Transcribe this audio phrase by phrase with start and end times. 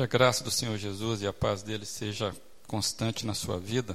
[0.00, 2.34] Que a graça do Senhor Jesus e a paz dele seja
[2.66, 3.94] constante na sua vida.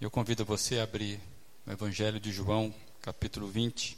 [0.00, 1.20] Eu convido você a abrir
[1.64, 3.96] o Evangelho de João, capítulo 20.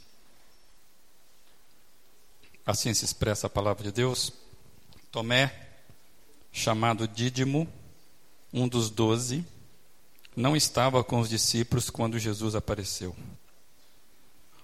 [2.63, 4.31] Assim se expressa a palavra de Deus.
[5.11, 5.51] Tomé,
[6.51, 7.67] chamado Dídimo,
[8.53, 9.43] um dos doze,
[10.35, 13.15] não estava com os discípulos quando Jesus apareceu.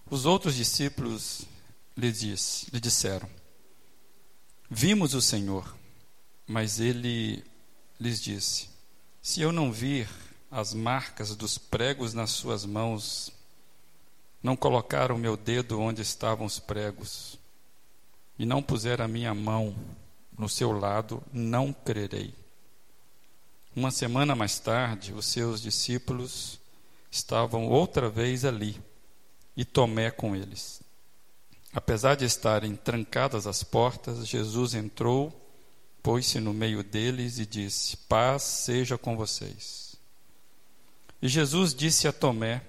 [0.08, 1.42] Os outros discípulos
[1.98, 2.14] lhe,
[2.72, 3.28] lhe disseram:
[4.70, 5.84] Vimos o Senhor.
[6.48, 7.44] Mas ele
[8.00, 8.70] lhes disse:
[9.22, 10.08] Se eu não vir
[10.52, 13.32] as marcas dos pregos nas suas mãos,
[14.42, 17.40] não colocar o meu dedo onde estavam os pregos,
[18.38, 19.76] e não puser a minha mão
[20.38, 22.34] no seu lado, não crerei.
[23.76, 26.60] Uma semana mais tarde, os seus discípulos
[27.10, 28.80] estavam outra vez ali,
[29.58, 30.82] e Tomé com eles.
[31.74, 35.45] Apesar de estarem trancadas as portas, Jesus entrou
[36.06, 39.96] pôs-se no meio deles e disse: Paz seja com vocês.
[41.20, 42.62] E Jesus disse a Tomé: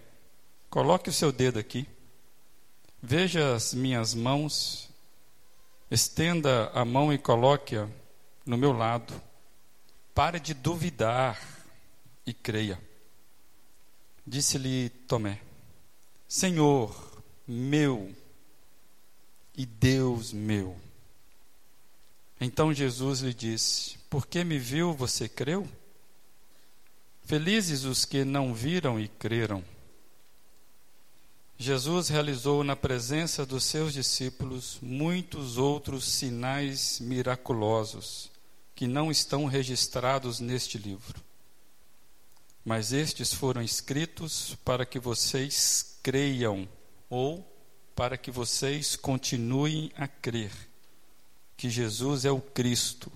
[0.71, 1.87] Coloque o seu dedo aqui,
[3.03, 4.89] veja as minhas mãos,
[5.91, 7.87] estenda a mão e coloque-a
[8.47, 9.13] no meu lado.
[10.15, 11.39] Pare de duvidar
[12.25, 12.81] e creia.
[14.27, 15.43] Disse-lhe Tomé:
[16.27, 18.11] Senhor meu
[19.55, 20.86] e Deus meu.
[22.41, 25.67] Então Jesus lhe disse: Porque me viu, você creu?
[27.25, 29.65] Felizes os que não viram e creram.
[31.59, 38.31] Jesus realizou na presença dos seus discípulos muitos outros sinais miraculosos
[38.75, 41.25] que não estão registrados neste livro.
[42.63, 46.69] Mas estes foram escritos para que vocês creiam
[47.09, 47.43] ou
[47.95, 50.53] para que vocês continuem a crer
[51.57, 53.11] que Jesus é o Cristo,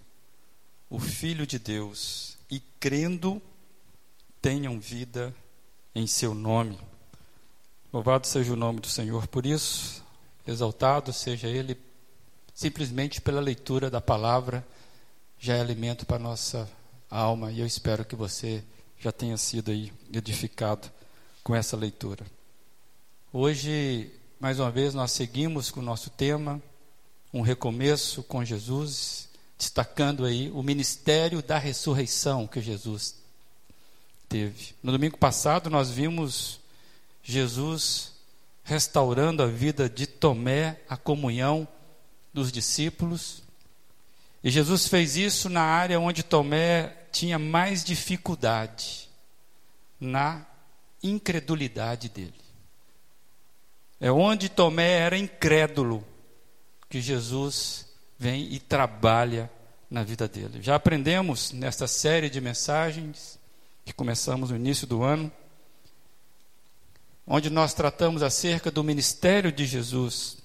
[0.88, 3.41] o Filho de Deus, e crendo,
[4.41, 5.34] tenham vida
[5.94, 6.78] em seu nome.
[7.92, 10.03] Louvado seja o nome do Senhor por isso,
[10.47, 11.76] exaltado seja Ele,
[12.54, 14.66] simplesmente pela leitura da palavra,
[15.38, 16.69] já é alimento para a nossa
[17.10, 18.62] alma, e eu espero que você
[18.98, 20.91] já tenha sido aí edificado
[21.43, 22.25] com essa leitura.
[23.32, 26.60] Hoje, mais uma vez, nós seguimos com o nosso tema,
[27.32, 33.16] um recomeço com Jesus, destacando aí o ministério da ressurreição que Jesus
[34.28, 34.74] teve.
[34.82, 36.60] No domingo passado nós vimos
[37.22, 38.12] Jesus
[38.64, 41.66] restaurando a vida de Tomé, a comunhão
[42.32, 43.42] dos discípulos.
[44.42, 49.08] E Jesus fez isso na área onde Tomé tinha mais dificuldade,
[50.00, 50.46] na
[51.02, 52.34] incredulidade dele.
[54.00, 56.04] É onde Tomé era incrédulo
[56.90, 57.86] que Jesus
[58.18, 59.50] vem e trabalha
[59.88, 60.60] na vida dele.
[60.60, 63.38] Já aprendemos nesta série de mensagens
[63.84, 65.32] que começamos no início do ano,
[67.26, 70.38] onde nós tratamos acerca do ministério de Jesus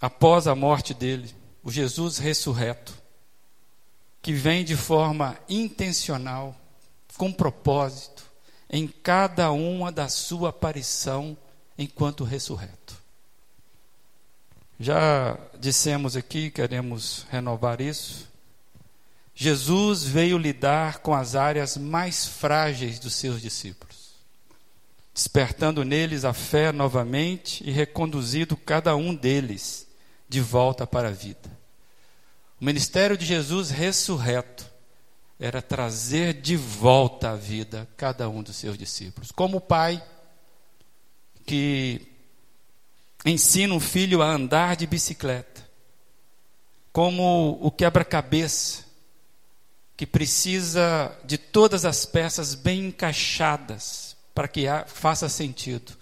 [0.00, 1.32] após a morte dele,
[1.62, 2.92] o Jesus ressurreto,
[4.20, 6.56] que vem de forma intencional,
[7.16, 8.24] com propósito,
[8.68, 11.36] em cada uma da sua aparição
[11.76, 13.07] enquanto ressurreto.
[14.80, 18.28] Já dissemos aqui, queremos renovar isso.
[19.34, 24.12] Jesus veio lidar com as áreas mais frágeis dos seus discípulos,
[25.12, 29.86] despertando neles a fé novamente e reconduzindo cada um deles
[30.28, 31.50] de volta para a vida.
[32.60, 34.68] O ministério de Jesus ressurreto
[35.40, 39.30] era trazer de volta à vida cada um dos seus discípulos.
[39.30, 40.02] Como o pai
[41.46, 42.17] que
[43.24, 45.66] ensina um filho a andar de bicicleta,
[46.92, 48.84] como o quebra-cabeça,
[49.96, 55.96] que precisa de todas as peças bem encaixadas para que faça sentido.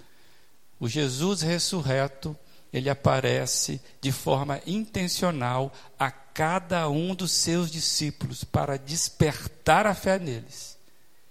[0.78, 2.36] O Jesus ressurreto,
[2.70, 10.18] ele aparece de forma intencional a cada um dos seus discípulos para despertar a fé
[10.18, 10.76] neles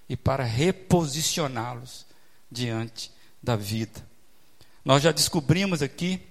[0.09, 2.07] e para reposicioná-los
[2.51, 3.11] diante
[3.43, 4.14] da vida.
[4.85, 6.21] Nós já descobrimos aqui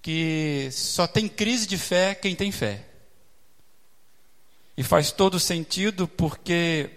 [0.00, 2.86] que só tem crise de fé quem tem fé.
[4.74, 6.90] E faz todo sentido porque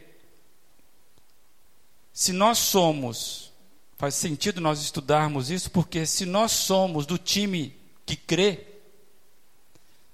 [2.13, 3.51] se nós somos,
[3.97, 8.65] faz sentido nós estudarmos isso, porque se nós somos do time que crê,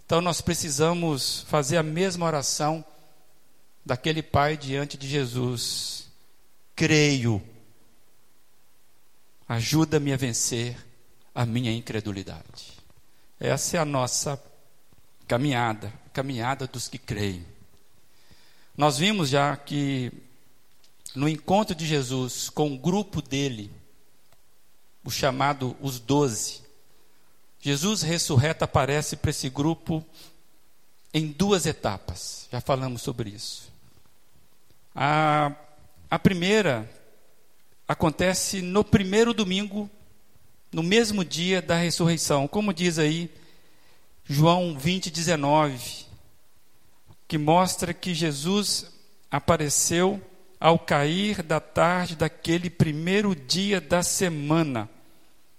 [0.04, 2.84] então nós precisamos fazer a mesma oração
[3.86, 6.08] daquele pai diante de Jesus.
[6.76, 7.42] Creio
[9.48, 10.78] Ajuda-me a vencer
[11.34, 12.74] a minha incredulidade.
[13.40, 14.42] Essa é a nossa
[15.28, 17.46] caminhada caminhada dos que creem.
[18.78, 20.10] Nós vimos já que
[21.14, 23.70] no encontro de Jesus com o grupo dele,
[25.04, 26.62] o chamado os doze,
[27.60, 30.04] Jesus ressurreto aparece para esse grupo
[31.14, 32.48] em duas etapas.
[32.50, 33.70] Já falamos sobre isso.
[34.96, 35.52] A,
[36.10, 36.90] a primeira
[37.88, 39.90] acontece no primeiro domingo,
[40.72, 43.30] no mesmo dia da ressurreição, como diz aí
[44.26, 46.06] João 20, 19,
[47.28, 48.92] que mostra que Jesus
[49.30, 50.22] apareceu
[50.60, 54.90] ao cair da tarde daquele primeiro dia da semana,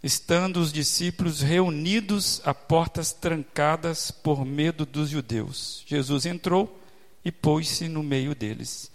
[0.03, 5.85] estando os discípulos reunidos a portas trancadas por medo dos judeus.
[5.87, 6.81] Jesus entrou
[7.25, 8.91] e pôs-se no meio deles.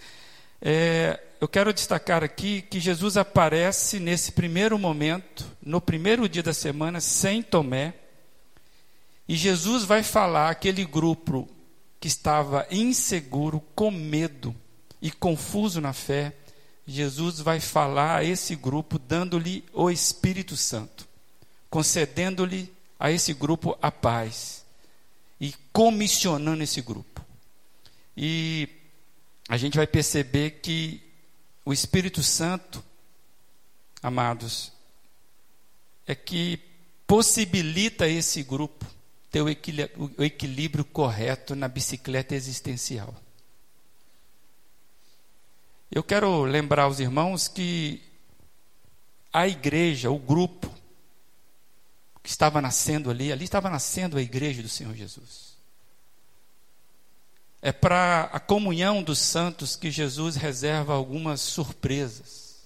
[0.61, 6.53] É, eu quero destacar aqui que Jesus aparece nesse primeiro momento, no primeiro dia da
[6.53, 7.95] semana, sem Tomé,
[9.27, 11.49] e Jesus vai falar aquele grupo
[11.99, 14.55] que estava inseguro, com medo
[15.01, 16.31] e confuso na fé.
[16.85, 21.07] Jesus vai falar a esse grupo, dando-lhe o Espírito Santo,
[21.71, 24.63] concedendo-lhe a esse grupo a paz
[25.39, 27.25] e comissionando esse grupo.
[28.15, 28.69] E
[29.49, 31.10] a gente vai perceber que
[31.63, 32.83] o Espírito Santo,
[34.01, 34.71] amados,
[36.07, 36.59] é que
[37.05, 38.85] possibilita esse grupo
[39.29, 43.15] ter o equilíbrio, correto na bicicleta existencial.
[45.89, 48.01] Eu quero lembrar aos irmãos que
[49.31, 50.73] a igreja, o grupo
[52.21, 55.50] que estava nascendo ali, ali estava nascendo a igreja do Senhor Jesus.
[57.61, 62.65] É para a comunhão dos santos que Jesus reserva algumas surpresas.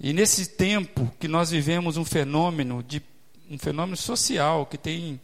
[0.00, 3.00] E nesse tempo que nós vivemos um fenômeno de
[3.48, 5.20] um fenômeno social que tem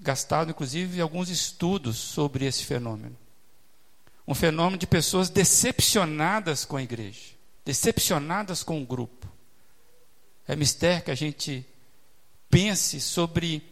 [0.00, 3.16] gastado, inclusive, alguns estudos sobre esse fenômeno.
[4.26, 7.34] Um fenômeno de pessoas decepcionadas com a igreja,
[7.64, 9.26] decepcionadas com o grupo.
[10.46, 11.66] É mistério que a gente
[12.48, 13.62] pense sobre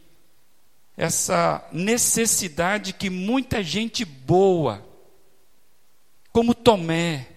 [0.97, 4.85] essa necessidade que muita gente boa,
[6.33, 7.29] como Tomé,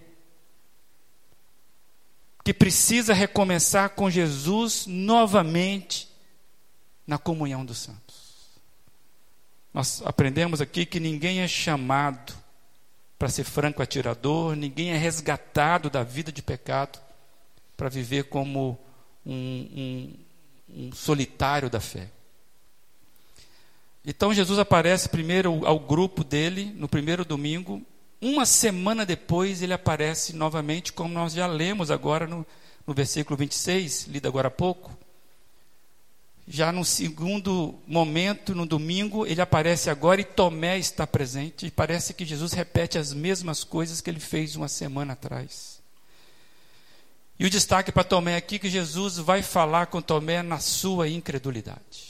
[2.42, 6.08] que precisa recomeçar com Jesus novamente,
[7.06, 8.20] na comunhão dos santos.
[9.74, 12.32] Nós aprendemos aqui que ninguém é chamado
[13.18, 16.98] para ser franco atirador, ninguém é resgatado da vida de pecado
[17.76, 18.78] para viver como
[19.24, 22.08] um, um, um solitário da fé.
[24.04, 27.82] Então Jesus aparece primeiro ao grupo dele no primeiro domingo.
[28.20, 32.46] Uma semana depois ele aparece novamente, como nós já lemos agora no,
[32.86, 34.96] no versículo 26, lido agora há pouco.
[36.48, 41.66] Já no segundo momento, no domingo, ele aparece agora e Tomé está presente.
[41.66, 45.80] E parece que Jesus repete as mesmas coisas que ele fez uma semana atrás.
[47.38, 51.08] E o destaque para Tomé aqui é que Jesus vai falar com Tomé na sua
[51.08, 52.09] incredulidade.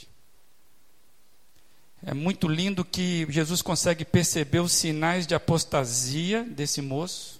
[2.03, 7.39] É muito lindo que Jesus consegue perceber os sinais de apostasia desse moço.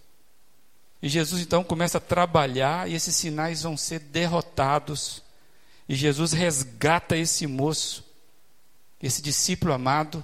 [1.01, 5.23] E Jesus então começa a trabalhar e esses sinais vão ser derrotados
[5.91, 8.01] e Jesus resgata esse moço,
[9.03, 10.23] esse discípulo amado,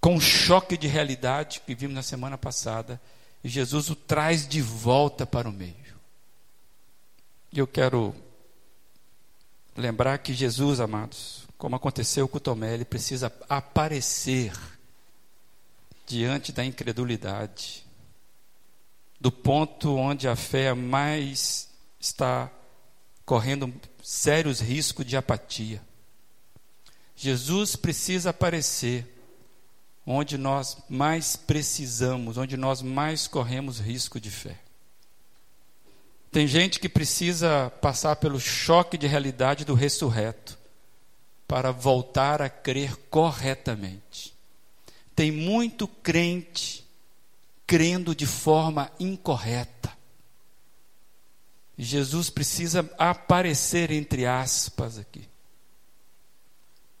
[0.00, 3.00] com um choque de realidade que vimos na semana passada,
[3.44, 5.94] e Jesus o traz de volta para o meio.
[7.52, 8.12] E eu quero
[9.76, 14.50] lembrar que Jesus, amados, como aconteceu com Tomé, ele precisa aparecer
[16.06, 17.84] diante da incredulidade,
[19.20, 21.68] do ponto onde a fé mais
[22.00, 22.50] está
[23.26, 23.70] correndo
[24.02, 25.82] sérios riscos de apatia.
[27.14, 29.06] Jesus precisa aparecer
[30.06, 34.56] onde nós mais precisamos, onde nós mais corremos risco de fé.
[36.32, 40.58] Tem gente que precisa passar pelo choque de realidade do ressurreto
[41.50, 44.32] para voltar a crer corretamente.
[45.16, 46.86] Tem muito crente
[47.66, 49.98] crendo de forma incorreta.
[51.76, 55.28] Jesus precisa aparecer entre aspas aqui,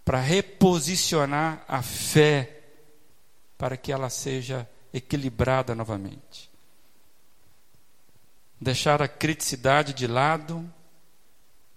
[0.04, 2.64] para reposicionar a fé,
[3.56, 6.50] para que ela seja equilibrada novamente.
[8.60, 10.68] Deixar a criticidade de lado,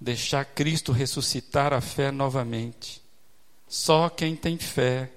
[0.04, 3.02] deixar Cristo ressuscitar a fé novamente.
[3.68, 5.12] Só quem tem fé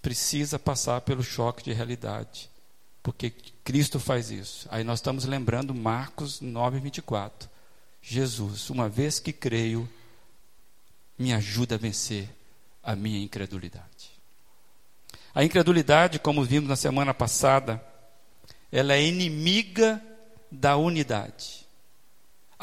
[0.00, 2.50] precisa passar pelo choque de realidade
[3.04, 3.30] porque
[3.62, 4.66] Cristo faz isso.
[4.70, 7.50] Aí nós estamos lembrando Marcos 9, 24.
[8.00, 9.86] Jesus, uma vez que creio,
[11.18, 12.26] me ajuda a vencer
[12.82, 14.10] a minha incredulidade.
[15.34, 17.84] A incredulidade, como vimos na semana passada,
[18.72, 20.02] ela é inimiga
[20.50, 21.63] da unidade.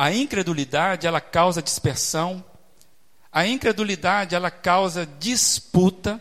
[0.01, 2.43] A incredulidade, ela causa dispersão.
[3.31, 6.20] A incredulidade, ela causa disputa.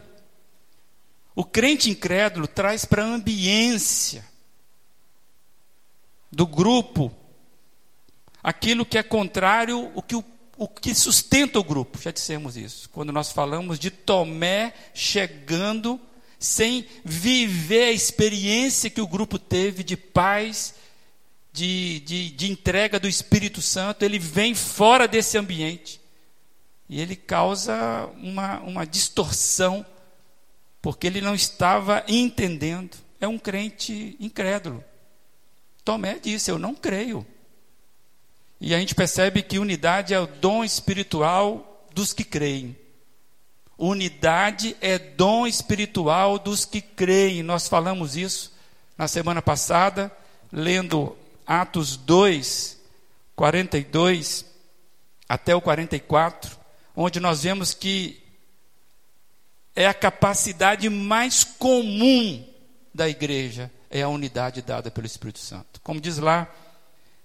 [1.35, 4.23] O crente incrédulo traz para a ambiência
[6.31, 7.11] do grupo
[8.43, 10.23] aquilo que é contrário, o que, o,
[10.59, 11.99] o que sustenta o grupo.
[12.03, 12.87] Já dissemos isso.
[12.91, 15.99] Quando nós falamos de Tomé chegando
[16.39, 20.75] sem viver a experiência que o grupo teve de paz,
[21.53, 26.01] de, de, de entrega do Espírito Santo, ele vem fora desse ambiente.
[26.89, 29.85] E ele causa uma, uma distorção,
[30.83, 32.97] porque ele não estava entendendo.
[33.21, 34.83] É um crente incrédulo.
[35.85, 37.27] Tomé disse: Eu não creio.
[38.61, 42.77] E a gente percebe que unidade é o dom espiritual dos que creem.
[43.79, 47.43] Unidade é dom espiritual dos que creem.
[47.43, 48.53] Nós falamos isso
[48.99, 50.13] na semana passada,
[50.53, 51.17] lendo
[51.51, 52.79] Atos 2,
[53.35, 54.45] 42
[55.29, 56.57] até o 44,
[56.95, 58.23] onde nós vemos que
[59.75, 62.47] é a capacidade mais comum
[62.95, 65.81] da igreja, é a unidade dada pelo Espírito Santo.
[65.83, 66.49] Como diz lá,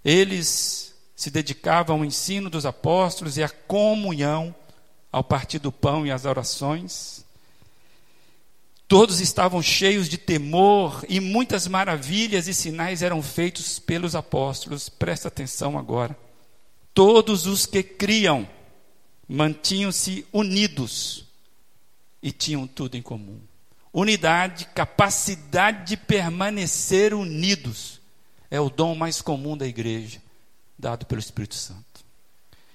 [0.03, 4.55] eles se dedicavam ao ensino dos apóstolos e à comunhão
[5.11, 7.24] ao partir do pão e às orações.
[8.87, 14.89] Todos estavam cheios de temor e muitas maravilhas e sinais eram feitos pelos apóstolos.
[14.89, 16.15] Presta atenção agora.
[16.93, 18.47] Todos os que criam
[19.27, 21.25] mantinham-se unidos
[22.21, 23.39] e tinham tudo em comum.
[23.91, 28.01] Unidade, capacidade de permanecer unidos
[28.51, 30.21] é o dom mais comum da igreja,
[30.77, 32.05] dado pelo Espírito Santo.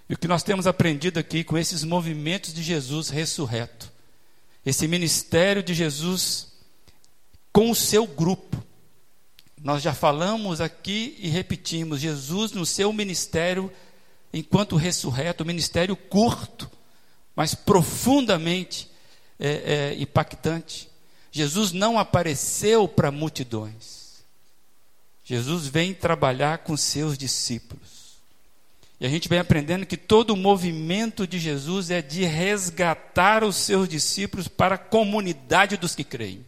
[0.09, 3.93] E o que nós temos aprendido aqui com esses movimentos de Jesus ressurreto,
[4.65, 6.49] esse ministério de Jesus
[7.53, 8.63] com o seu grupo.
[9.63, 13.71] Nós já falamos aqui e repetimos: Jesus no seu ministério,
[14.33, 16.71] enquanto ressurreto, ministério curto,
[17.37, 18.91] mas profundamente
[19.39, 20.89] é, é, impactante.
[21.33, 24.25] Jesus não apareceu para multidões.
[25.25, 28.00] Jesus vem trabalhar com seus discípulos.
[29.01, 33.57] E a gente vem aprendendo que todo o movimento de Jesus é de resgatar os
[33.57, 36.45] seus discípulos para a comunidade dos que creem.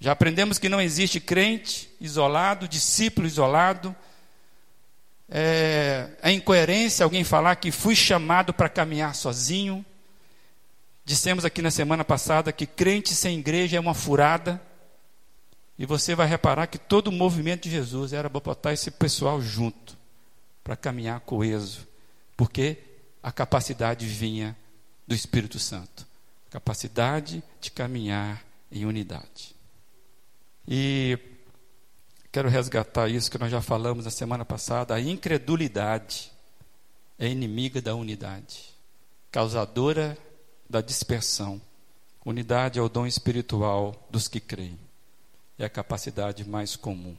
[0.00, 3.94] Já aprendemos que não existe crente isolado, discípulo isolado.
[5.28, 9.86] É, é incoerência alguém falar que fui chamado para caminhar sozinho.
[11.04, 14.60] Dissemos aqui na semana passada que crente sem igreja é uma furada.
[15.78, 19.99] E você vai reparar que todo o movimento de Jesus era botar esse pessoal junto
[20.62, 21.86] para caminhar coeso,
[22.36, 22.78] porque
[23.22, 24.56] a capacidade vinha
[25.06, 26.10] do Espírito Santo
[26.50, 29.54] capacidade de caminhar em unidade.
[30.66, 31.18] E
[32.32, 36.30] quero resgatar isso que nós já falamos na semana passada: a incredulidade
[37.18, 38.74] é inimiga da unidade,
[39.30, 40.18] causadora
[40.68, 41.60] da dispersão.
[42.22, 44.78] Unidade é o dom espiritual dos que creem,
[45.58, 47.16] é a capacidade mais comum.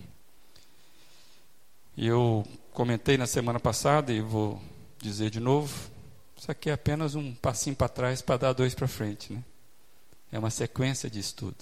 [1.98, 4.62] Eu comentei na semana passada e vou
[4.98, 5.92] dizer de novo,
[6.36, 9.44] isso aqui é apenas um passinho para trás para dar dois para frente, né?
[10.32, 11.58] É uma sequência de estudo.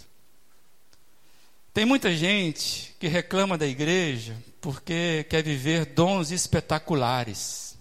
[1.74, 7.78] Tem muita gente que reclama da igreja porque quer viver dons espetaculares,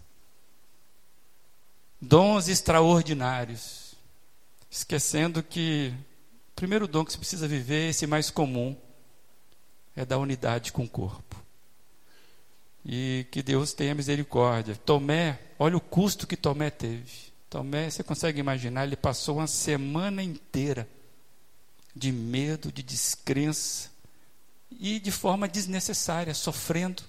[2.00, 3.94] dons extraordinários,
[4.70, 5.92] esquecendo que
[6.52, 8.76] o primeiro dom que você precisa viver, esse mais comum,
[9.94, 11.37] é da unidade com o corpo
[12.90, 14.74] e que Deus tenha misericórdia.
[14.74, 17.28] Tomé, olha o custo que Tomé teve.
[17.50, 20.88] Tomé, você consegue imaginar, ele passou uma semana inteira
[21.94, 23.90] de medo, de descrença
[24.80, 27.02] e de forma desnecessária, sofrendo,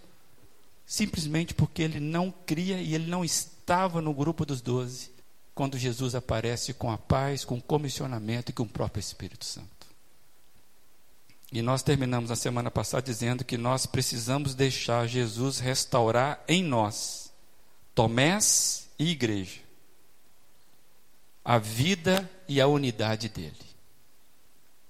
[0.86, 5.12] simplesmente porque ele não cria e ele não estava no grupo dos doze,
[5.55, 9.78] quando Jesus aparece com a paz, com o comissionamento e com o próprio Espírito Santo.
[11.51, 17.31] E nós terminamos a semana passada dizendo que nós precisamos deixar Jesus restaurar em nós,
[17.95, 19.59] Tomés e igreja,
[21.43, 23.57] a vida e a unidade dele.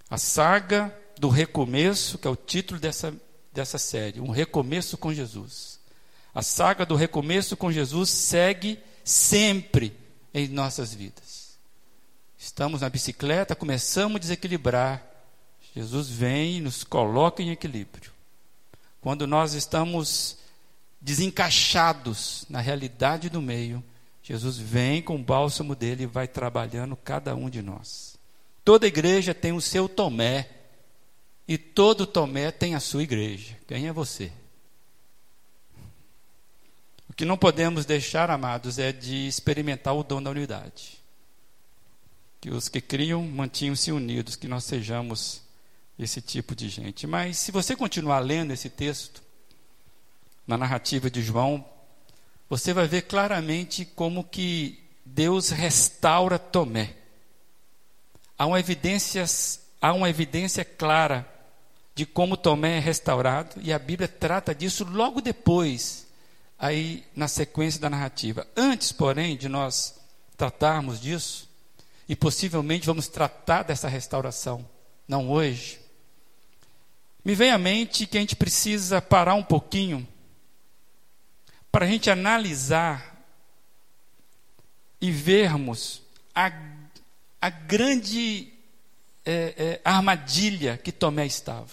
[0.10, 3.14] A saga do recomeço, que é o título dessa,
[3.54, 5.80] dessa série, um recomeço com Jesus.
[6.36, 9.96] A saga do recomeço com Jesus segue sempre
[10.34, 11.58] em nossas vidas.
[12.38, 15.09] Estamos na bicicleta, começamos a desequilibrar,
[15.76, 18.12] Jesus vem e nos coloca em equilíbrio.
[19.02, 20.38] Quando nós estamos
[21.00, 23.84] desencaixados na realidade do meio,
[24.22, 28.18] Jesus vem com o bálsamo dele e vai trabalhando cada um de nós.
[28.64, 30.48] Toda igreja tem o seu Tomé.
[31.48, 33.58] E todo Tomé tem a sua igreja.
[33.68, 34.32] Quem é você?
[37.10, 41.00] O que não podemos deixar, amados, é de experimentar o dom da unidade.
[42.40, 45.42] Que os que criam mantinham-se unidos, que nós sejamos
[46.00, 47.06] esse tipo de gente.
[47.06, 49.22] Mas se você continuar lendo esse texto,
[50.50, 51.64] na narrativa de João,
[52.50, 56.96] você vai ver claramente como que Deus restaura Tomé.
[58.36, 59.24] Há uma evidência,
[59.80, 61.28] há uma evidência clara
[61.94, 66.08] de como Tomé é restaurado, e a Bíblia trata disso logo depois,
[66.58, 68.48] aí na sequência da narrativa.
[68.56, 70.00] Antes, porém, de nós
[70.36, 71.48] tratarmos disso,
[72.08, 74.68] e possivelmente vamos tratar dessa restauração,
[75.08, 75.80] não hoje,
[77.30, 80.08] me vem à mente que a gente precisa parar um pouquinho
[81.72, 83.24] para a gente analisar
[85.00, 86.02] e vermos
[86.34, 86.52] a,
[87.40, 88.52] a grande
[89.24, 91.70] é, é, armadilha que Tomé estava.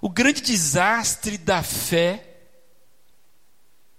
[0.00, 2.24] O grande desastre da fé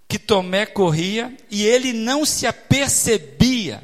[0.08, 3.80] que Tomé corria e ele não se apercebia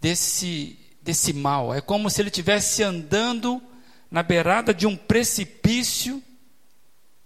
[0.00, 1.74] desse, desse mal.
[1.74, 3.60] É como se ele estivesse andando
[4.10, 6.22] na beirada de um precipício,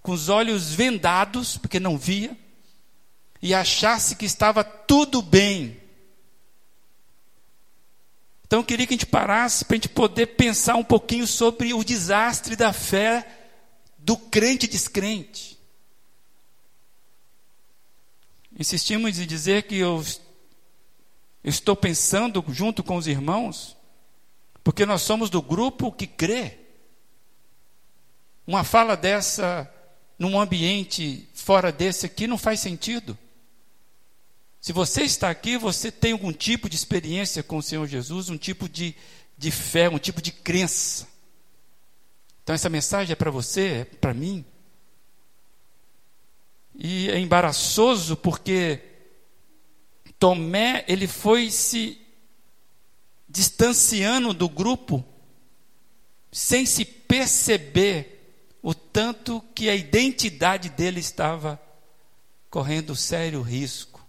[0.02, 2.36] com os olhos vendados, porque não via,
[3.42, 5.80] e achasse que estava tudo bem.
[8.46, 11.74] Então eu queria que a gente parasse para a gente poder pensar um pouquinho sobre
[11.74, 13.26] o desastre da fé
[13.98, 15.58] do crente descrente.
[18.58, 20.02] Insistimos em dizer que eu,
[21.44, 23.76] estou pensando junto com os irmãos,
[24.64, 26.58] porque nós somos do grupo que crê.
[28.48, 29.70] Uma fala dessa
[30.18, 33.16] num ambiente fora desse aqui não faz sentido.
[34.58, 38.38] Se você está aqui, você tem algum tipo de experiência com o Senhor Jesus, um
[38.38, 38.94] tipo de,
[39.36, 41.06] de fé, um tipo de crença.
[42.42, 44.42] Então essa mensagem é para você, é para mim.
[46.74, 48.80] E é embaraçoso porque
[50.18, 52.00] Tomé, ele foi se
[53.28, 55.04] distanciando do grupo
[56.32, 58.14] sem se perceber
[58.62, 61.60] o tanto que a identidade dele estava
[62.50, 64.04] correndo sério risco.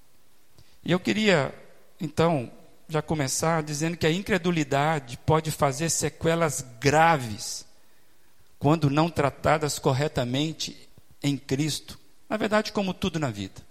[0.84, 1.54] E eu queria,
[2.00, 2.52] então,
[2.88, 7.66] já começar dizendo que a incredulidade pode fazer sequelas graves
[8.58, 10.90] quando não tratadas corretamente
[11.22, 12.00] em Cristo.
[12.28, 13.62] Na verdade, como tudo na vida.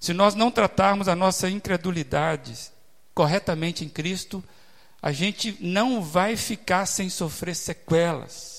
[0.00, 2.70] Se nós não tratarmos a nossa incredulidade
[3.14, 4.42] corretamente em Cristo,
[5.00, 8.53] a gente não vai ficar sem sofrer sequelas.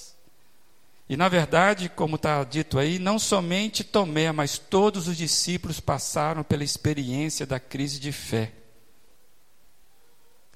[1.07, 6.43] E na verdade, como está dito aí, não somente Tomé, mas todos os discípulos passaram
[6.43, 8.51] pela experiência da crise de fé.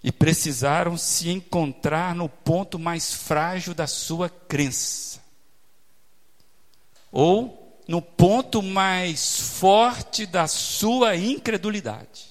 [0.04, 5.22] E precisaram se encontrar no ponto mais frágil da sua crença.
[7.12, 12.30] Ou no ponto mais forte da sua incredulidade.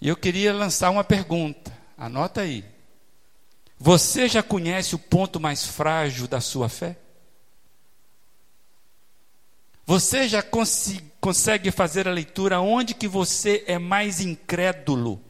[0.00, 2.73] E eu queria lançar uma pergunta, anota aí.
[3.78, 6.96] Você já conhece o ponto mais frágil da sua fé?
[9.86, 15.22] Você já cons consegue fazer a leitura onde que você é mais incrédulo?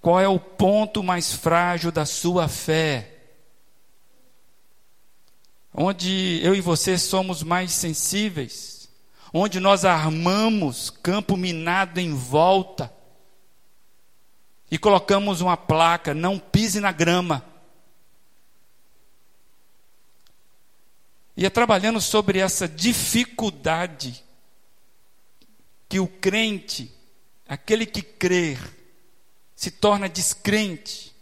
[0.00, 3.14] Qual é o ponto mais frágil da sua fé?
[5.72, 8.88] Onde eu e você somos mais sensíveis?
[9.32, 12.92] Onde nós armamos campo minado em volta?
[14.70, 17.44] E colocamos uma placa: não pise na grama.
[21.36, 24.24] Ia é trabalhando sobre essa dificuldade
[25.88, 26.92] que o crente,
[27.48, 28.58] aquele que crer,
[29.54, 31.14] se torna descrente,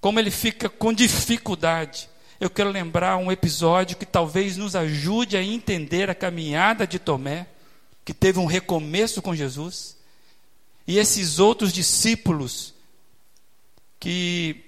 [0.00, 2.08] como ele fica com dificuldade.
[2.40, 7.48] Eu quero lembrar um episódio que talvez nos ajude a entender a caminhada de Tomé,
[8.04, 9.97] que teve um recomeço com Jesus
[10.88, 12.72] e esses outros discípulos
[14.00, 14.64] que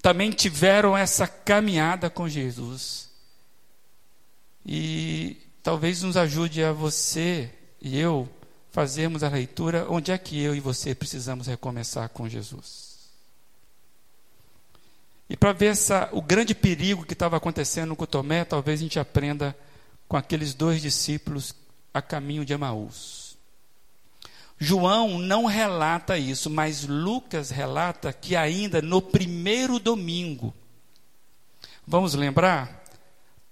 [0.00, 3.10] também tiveram essa caminhada com Jesus.
[4.64, 7.50] E talvez nos ajude a você
[7.82, 8.28] e eu
[8.70, 13.10] fazermos a leitura onde é que eu e você precisamos recomeçar com Jesus.
[15.28, 19.00] E para ver essa, o grande perigo que estava acontecendo com Tomé, talvez a gente
[19.00, 19.56] aprenda
[20.06, 21.52] com aqueles dois discípulos
[21.92, 23.27] a caminho de Emaús.
[24.58, 30.52] João não relata isso, mas Lucas relata que ainda no primeiro domingo,
[31.86, 32.84] vamos lembrar?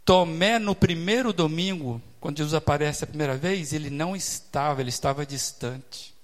[0.05, 5.25] Tomé, no primeiro domingo, quando Jesus aparece a primeira vez, ele não estava, ele estava
[5.25, 6.15] distante.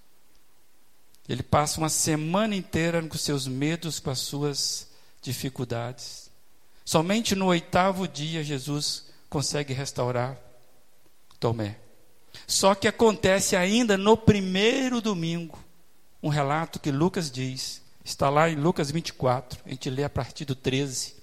[1.29, 4.89] Ele passa uma semana inteira com seus medos, com as suas
[5.21, 6.31] dificuldades.
[6.85, 10.37] Somente no oitavo dia Jesus consegue restaurar
[11.39, 11.82] Tomé.
[12.47, 15.59] Só que acontece ainda no primeiro domingo,
[16.23, 20.45] um relato que Lucas diz, está lá em Lucas 24, a gente lê a partir
[20.45, 21.15] do 13.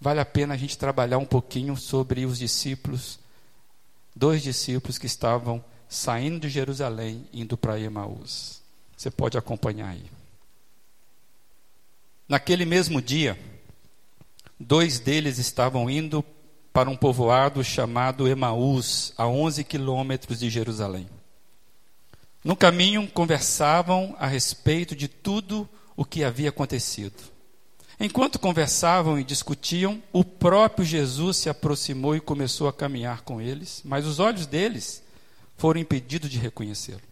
[0.00, 3.18] Vale a pena a gente trabalhar um pouquinho sobre os discípulos,
[4.14, 8.62] dois discípulos que estavam saindo de Jerusalém, indo para Emaús.
[8.96, 10.04] Você pode acompanhar aí.
[12.28, 13.38] Naquele mesmo dia,
[14.58, 16.24] dois deles estavam indo
[16.72, 21.08] para um povoado chamado Emaús, a 11 quilômetros de Jerusalém.
[22.44, 27.22] No caminho, conversavam a respeito de tudo o que havia acontecido.
[27.98, 33.82] Enquanto conversavam e discutiam, o próprio Jesus se aproximou e começou a caminhar com eles,
[33.84, 35.02] mas os olhos deles
[35.58, 37.02] foram impedidos de reconhecê-lo.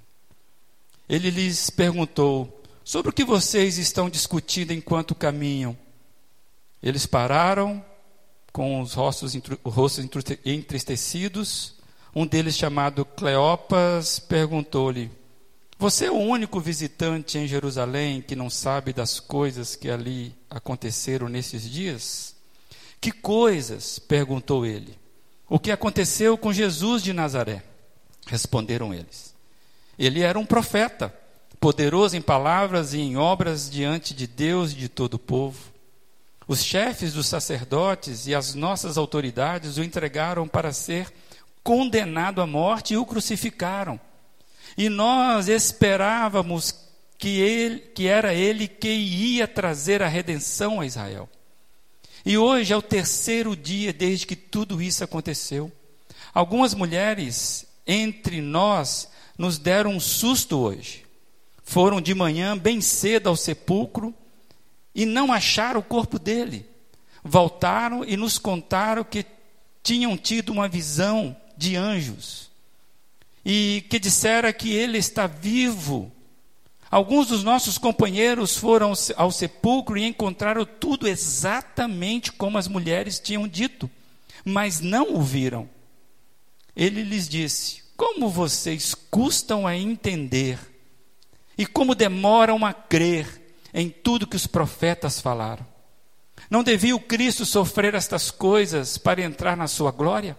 [1.06, 5.76] Ele lhes perguntou: Sobre o que vocês estão discutindo enquanto caminham?
[6.82, 7.84] Eles pararam
[8.58, 10.04] com os rostos, rostos
[10.44, 11.74] entristecidos.
[12.12, 15.12] Um deles, chamado Cleopas, perguntou-lhe:
[15.78, 21.28] Você é o único visitante em Jerusalém que não sabe das coisas que ali aconteceram
[21.28, 22.34] nesses dias?
[23.00, 24.00] Que coisas?
[24.00, 24.98] perguntou ele.
[25.48, 27.62] O que aconteceu com Jesus de Nazaré?
[28.26, 29.36] Responderam eles.
[29.96, 31.14] Ele era um profeta,
[31.60, 35.77] poderoso em palavras e em obras diante de Deus e de todo o povo.
[36.48, 41.12] Os chefes dos sacerdotes e as nossas autoridades o entregaram para ser
[41.62, 44.00] condenado à morte e o crucificaram.
[44.74, 46.74] E nós esperávamos
[47.18, 51.28] que, ele, que era ele que ia trazer a redenção a Israel.
[52.24, 55.70] E hoje é o terceiro dia desde que tudo isso aconteceu.
[56.32, 61.04] Algumas mulheres entre nós nos deram um susto hoje.
[61.62, 64.14] Foram de manhã bem cedo ao sepulcro
[64.98, 66.66] e não acharam o corpo dele.
[67.22, 69.24] Voltaram e nos contaram que
[69.80, 72.50] tinham tido uma visão de anjos
[73.44, 76.10] e que dissera que ele está vivo.
[76.90, 83.46] Alguns dos nossos companheiros foram ao sepulcro e encontraram tudo exatamente como as mulheres tinham
[83.46, 83.88] dito,
[84.44, 85.70] mas não o viram.
[86.74, 90.58] Ele lhes disse: Como vocês custam a entender
[91.56, 93.47] e como demoram a crer
[93.78, 95.64] em tudo que os profetas falaram.
[96.50, 100.36] Não devia o Cristo sofrer estas coisas para entrar na sua glória?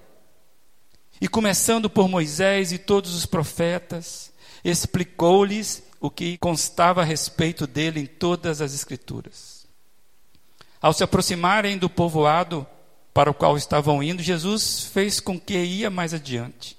[1.21, 8.01] E começando por Moisés e todos os profetas, explicou-lhes o que constava a respeito dele
[8.01, 9.65] em todas as Escrituras.
[10.81, 12.67] Ao se aproximarem do povoado
[13.13, 16.77] para o qual estavam indo, Jesus fez com que ia mais adiante.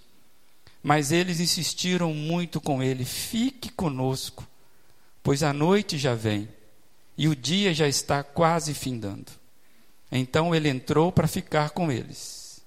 [0.82, 4.46] Mas eles insistiram muito com ele: fique conosco,
[5.22, 6.48] pois a noite já vem
[7.16, 9.32] e o dia já está quase findando.
[10.10, 12.60] Então ele entrou para ficar com eles.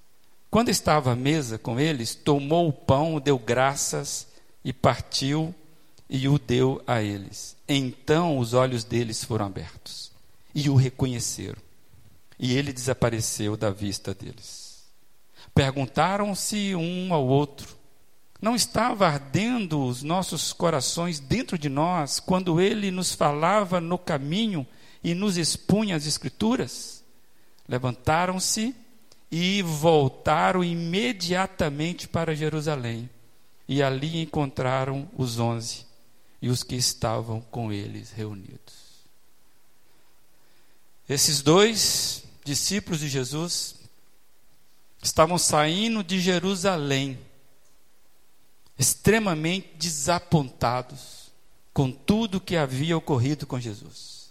[0.50, 4.28] Quando estava à mesa com eles, tomou o pão, deu graças
[4.64, 5.54] e partiu
[6.08, 7.56] e o deu a eles.
[7.68, 10.12] Então os olhos deles foram abertos
[10.54, 11.60] e o reconheceram.
[12.38, 14.84] E ele desapareceu da vista deles.
[15.54, 17.76] Perguntaram-se um ao outro:
[18.40, 24.66] não estava ardendo os nossos corações dentro de nós quando ele nos falava no caminho
[25.02, 27.02] e nos expunha as Escrituras?
[27.68, 28.74] Levantaram-se
[29.30, 33.08] e voltaram imediatamente para Jerusalém.
[33.66, 35.86] E ali encontraram os onze
[36.40, 38.84] e os que estavam com eles reunidos.
[41.08, 43.76] Esses dois discípulos de Jesus
[45.02, 47.18] estavam saindo de Jerusalém
[48.78, 51.32] extremamente desapontados
[51.72, 54.30] com tudo que havia ocorrido com Jesus.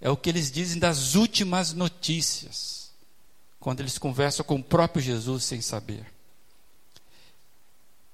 [0.00, 2.90] É o que eles dizem das últimas notícias,
[3.60, 6.04] quando eles conversam com o próprio Jesus sem saber.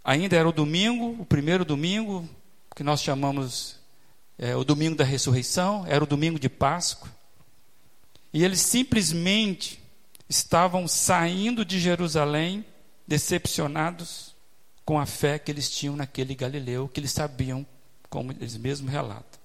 [0.04, 2.28] Ainda era o domingo, o primeiro domingo,
[2.76, 3.76] que nós chamamos
[4.38, 7.10] é, o domingo da ressurreição, era o domingo de Páscoa.
[8.32, 9.82] E eles simplesmente
[10.28, 12.64] estavam saindo de Jerusalém,
[13.06, 14.27] decepcionados,
[14.88, 17.66] com a fé que eles tinham naquele Galileu, que eles sabiam,
[18.08, 19.38] como eles mesmos relatam.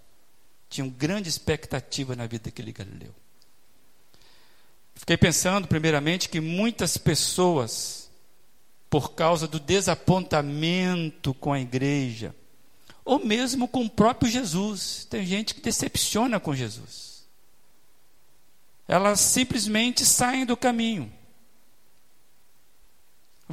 [0.69, 3.13] Tinham grande expectativa na vida daquele Galileu.
[4.95, 8.09] Fiquei pensando, primeiramente, que muitas pessoas,
[8.89, 12.33] por causa do desapontamento com a igreja,
[13.03, 17.25] ou mesmo com o próprio Jesus, tem gente que decepciona com Jesus.
[18.87, 21.11] Elas simplesmente saem do caminho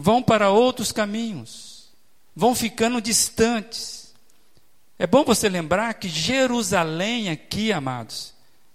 [0.00, 1.69] vão para outros caminhos,
[2.34, 4.14] vão ficando distantes.
[4.98, 8.34] É bom você lembrar que Jerusalém aqui, amados,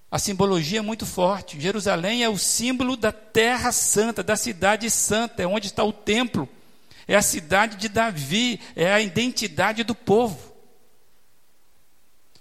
[0.10, 1.60] a simbologia é muito forte.
[1.60, 6.48] Jerusalém é o símbolo da terra santa, da cidade santa, é onde está o templo.
[7.08, 10.54] É a cidade de Davi, é a identidade do povo.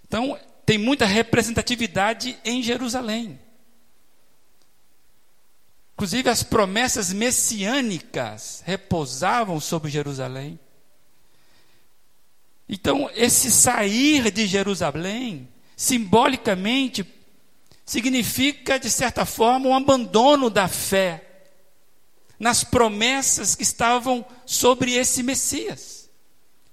[0.06, 3.38] Então, tem muita representatividade em Jerusalém.
[5.94, 10.58] Inclusive, as promessas messiânicas repousavam sobre Jerusalém.
[12.68, 17.06] Então, esse sair de Jerusalém, simbolicamente,
[17.84, 21.24] significa, de certa forma, um abandono da fé
[22.38, 26.10] nas promessas que estavam sobre esse Messias.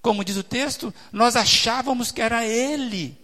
[0.01, 3.17] Como diz o texto, nós achávamos que era Ele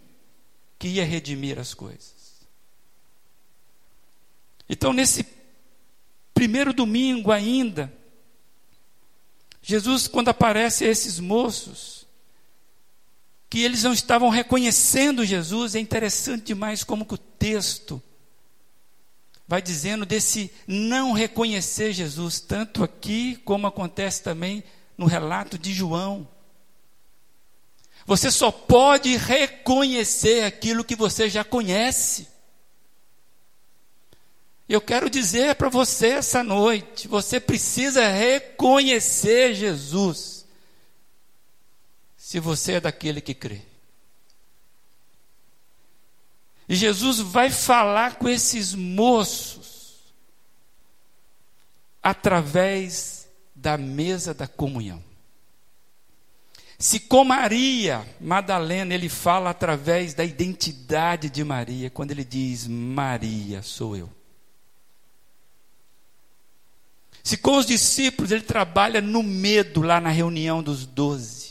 [0.78, 2.14] que ia redimir as coisas.
[4.70, 5.26] Então, nesse
[6.34, 7.92] primeiro domingo ainda,
[9.62, 11.97] Jesus, quando aparece a esses moços,
[13.50, 18.02] que eles não estavam reconhecendo Jesus, é interessante demais como que o texto
[19.48, 24.64] vai dizendo desse não reconhecer Jesus, tanto aqui como acontece também
[24.98, 26.28] no relato de João.
[28.06, 32.28] Você só pode reconhecer aquilo que você já conhece.
[34.68, 40.37] Eu quero dizer para você essa noite: você precisa reconhecer Jesus,
[42.28, 43.62] se você é daquele que crê.
[46.68, 50.14] E Jesus vai falar com esses moços
[52.04, 55.02] através da mesa da comunhão.
[56.78, 63.62] Se com Maria Madalena ele fala através da identidade de Maria, quando ele diz: Maria
[63.62, 64.10] sou eu.
[67.24, 71.47] Se com os discípulos ele trabalha no medo lá na reunião dos doze.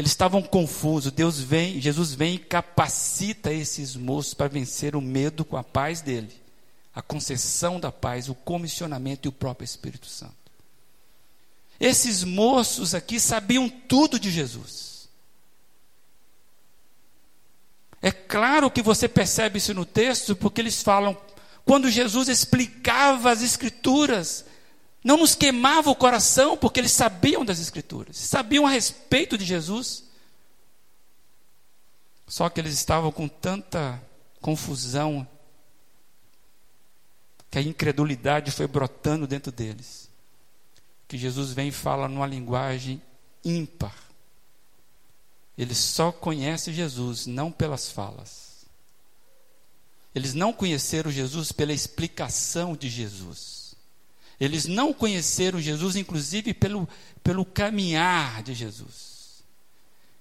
[0.00, 1.12] Eles estavam confusos.
[1.12, 6.00] Deus vem, Jesus vem e capacita esses moços para vencer o medo com a paz
[6.00, 6.32] dele,
[6.94, 10.32] a concessão da paz, o comissionamento e o próprio Espírito Santo.
[11.78, 15.06] Esses moços aqui sabiam tudo de Jesus.
[18.00, 21.14] É claro que você percebe isso no texto, porque eles falam,
[21.62, 24.46] quando Jesus explicava as Escrituras,
[25.02, 30.04] não nos queimava o coração, porque eles sabiam das Escrituras, sabiam a respeito de Jesus.
[32.26, 34.00] Só que eles estavam com tanta
[34.40, 35.26] confusão,
[37.50, 40.08] que a incredulidade foi brotando dentro deles.
[41.08, 43.02] Que Jesus vem e fala numa linguagem
[43.44, 43.96] ímpar.
[45.58, 48.64] Eles só conhecem Jesus não pelas falas.
[50.14, 53.59] Eles não conheceram Jesus pela explicação de Jesus.
[54.40, 56.88] Eles não conheceram Jesus, inclusive pelo,
[57.22, 59.44] pelo caminhar de Jesus.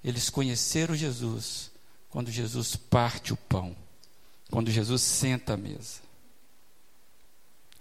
[0.03, 1.71] Eles conheceram Jesus
[2.09, 3.73] quando Jesus parte o pão,
[4.51, 6.01] quando Jesus senta à mesa.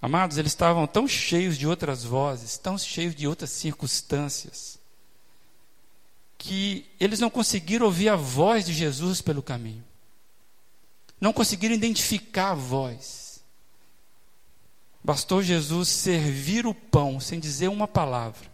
[0.00, 4.78] Amados, eles estavam tão cheios de outras vozes, tão cheios de outras circunstâncias,
[6.36, 9.84] que eles não conseguiram ouvir a voz de Jesus pelo caminho.
[11.20, 13.27] Não conseguiram identificar a voz.
[15.02, 18.50] Bastou Jesus servir o pão sem dizer uma palavra,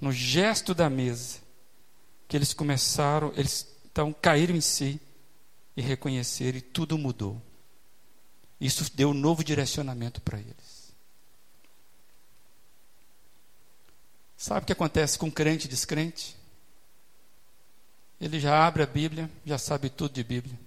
[0.00, 1.38] no gesto da mesa,
[2.26, 5.00] que eles começaram, eles então caíram em si
[5.76, 7.40] e reconheceram e tudo mudou.
[8.60, 10.94] Isso deu um novo direcionamento para eles.
[14.36, 16.36] Sabe o que acontece com crente e descrente?
[18.20, 20.65] Ele já abre a Bíblia, já sabe tudo de Bíblia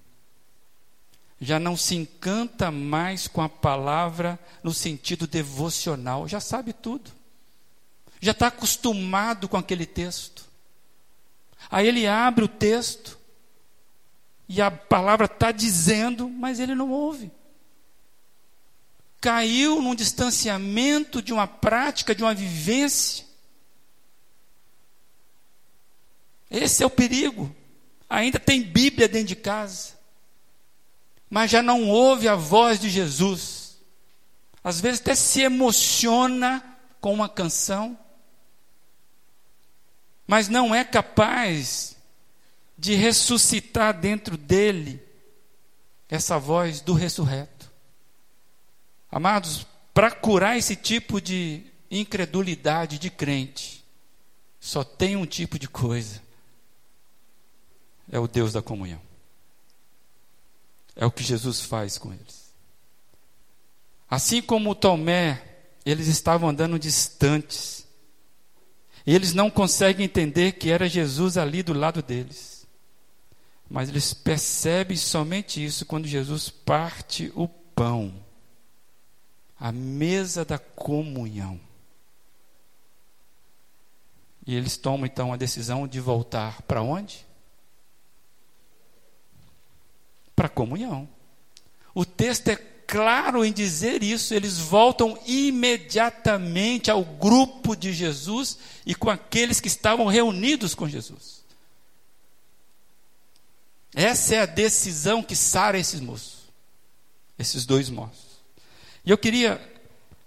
[1.40, 7.12] já não se encanta mais com a palavra no sentido devocional, já sabe tudo,
[8.20, 10.48] já está acostumado com aquele texto.
[11.72, 13.18] Aí ele abre o texto
[14.50, 17.32] e a palavra está dizendo, mas ele não ouve.
[19.22, 23.26] Caiu num distanciamento de uma prática, de uma vivência.
[26.50, 27.56] Esse é o perigo.
[28.10, 29.99] Ainda tem Bíblia dentro de casa
[31.30, 33.78] mas já não ouve a voz de Jesus.
[34.64, 36.64] Às vezes até se emociona
[37.00, 37.98] com uma canção,
[40.28, 41.96] mas não é capaz
[42.78, 45.02] de ressuscitar dentro dele
[46.10, 47.70] essa voz do ressurreto.
[49.12, 53.84] Amados, para curar esse tipo de incredulidade de crente,
[54.60, 56.22] só tem um tipo de coisa:
[58.12, 59.09] é o Deus da comunhão.
[61.00, 62.54] É o que Jesus faz com eles.
[64.10, 65.42] Assim como Tomé,
[65.86, 67.88] eles estavam andando distantes,
[69.06, 72.68] E eles não conseguem entender que era Jesus ali do lado deles.
[73.68, 78.14] Mas eles percebem somente isso quando Jesus parte o pão,
[79.60, 81.60] a mesa da comunhão.
[84.46, 87.26] E eles tomam então a decisão de voltar para onde?
[90.36, 91.08] Para a comunhão.
[91.96, 98.94] O texto é claro em dizer isso, eles voltam imediatamente ao grupo de Jesus e
[98.94, 101.46] com aqueles que estavam reunidos com Jesus.
[103.96, 106.40] Essa é a decisão que sara esses moços,
[107.38, 108.42] esses dois moços.
[109.06, 109.62] E eu queria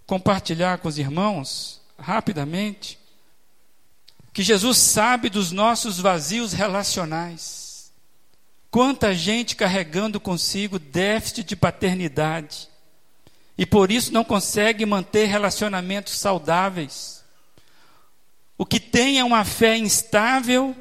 [0.06, 2.98] compartilhar com os irmãos, rapidamente,
[4.32, 7.61] que Jesus sabe dos nossos vazios relacionais.
[8.72, 12.70] Quanta gente carregando consigo déficit de paternidade
[13.58, 17.22] e por isso não consegue manter relacionamentos saudáveis.
[18.56, 20.74] O que tem é uma fé instável,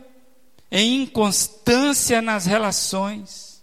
[0.71, 3.61] em inconstância nas relações.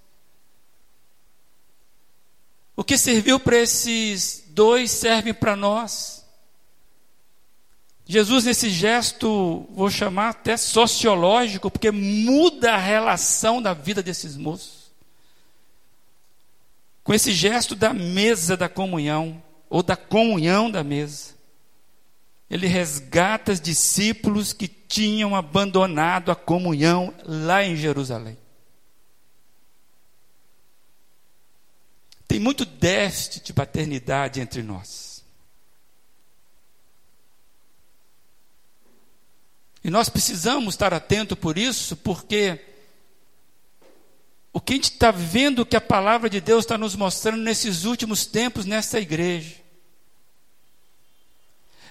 [2.77, 6.18] O que serviu para esses dois serve para nós.
[8.11, 14.91] Jesus, nesse gesto, vou chamar até sociológico, porque muda a relação da vida desses moços.
[17.05, 21.35] Com esse gesto da mesa da comunhão, ou da comunhão da mesa,
[22.49, 28.39] ele resgata os discípulos que tinham abandonado a comunhão lá em Jerusalém.
[32.27, 35.08] Tem muito déficit de paternidade entre nós.
[39.83, 42.61] E nós precisamos estar atento por isso, porque
[44.53, 47.85] o que a gente está vendo que a palavra de Deus está nos mostrando nesses
[47.85, 49.57] últimos tempos nessa igreja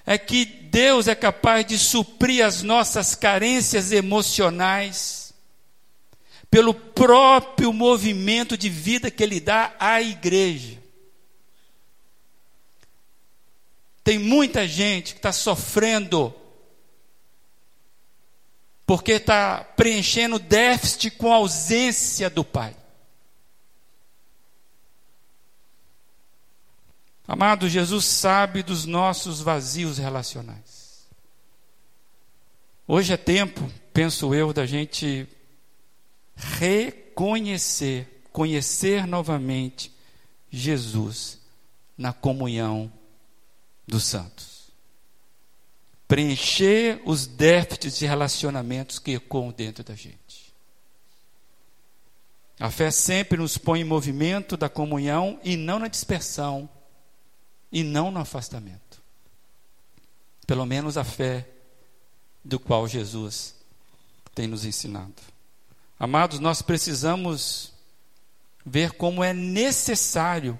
[0.06, 5.34] é que Deus é capaz de suprir as nossas carências emocionais
[6.50, 10.82] pelo próprio movimento de vida que Ele dá à igreja.
[14.02, 16.34] Tem muita gente que está sofrendo
[18.88, 22.73] porque está preenchendo déficit com a ausência do Pai.
[27.28, 31.06] Amado, Jesus sabe dos nossos vazios relacionais.
[32.88, 35.28] Hoje é tempo, penso eu, da gente
[36.34, 39.93] reconhecer, conhecer novamente
[40.50, 41.39] Jesus
[41.97, 42.89] na comunhão
[43.86, 44.46] dos santos
[46.07, 50.53] preencher os déficits de relacionamentos que ecoam dentro da gente.
[52.59, 56.67] A fé sempre nos põe em movimento da comunhão e não na dispersão
[57.71, 59.01] e não no afastamento.
[60.47, 61.47] Pelo menos a fé
[62.43, 63.53] do qual Jesus
[64.33, 65.13] tem nos ensinado.
[65.99, 67.73] Amados, nós precisamos
[68.65, 70.57] ver como é necessário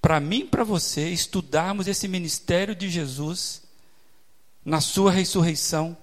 [0.00, 3.61] para mim e para você estudarmos esse ministério de Jesus
[4.64, 5.96] na sua ressurreição.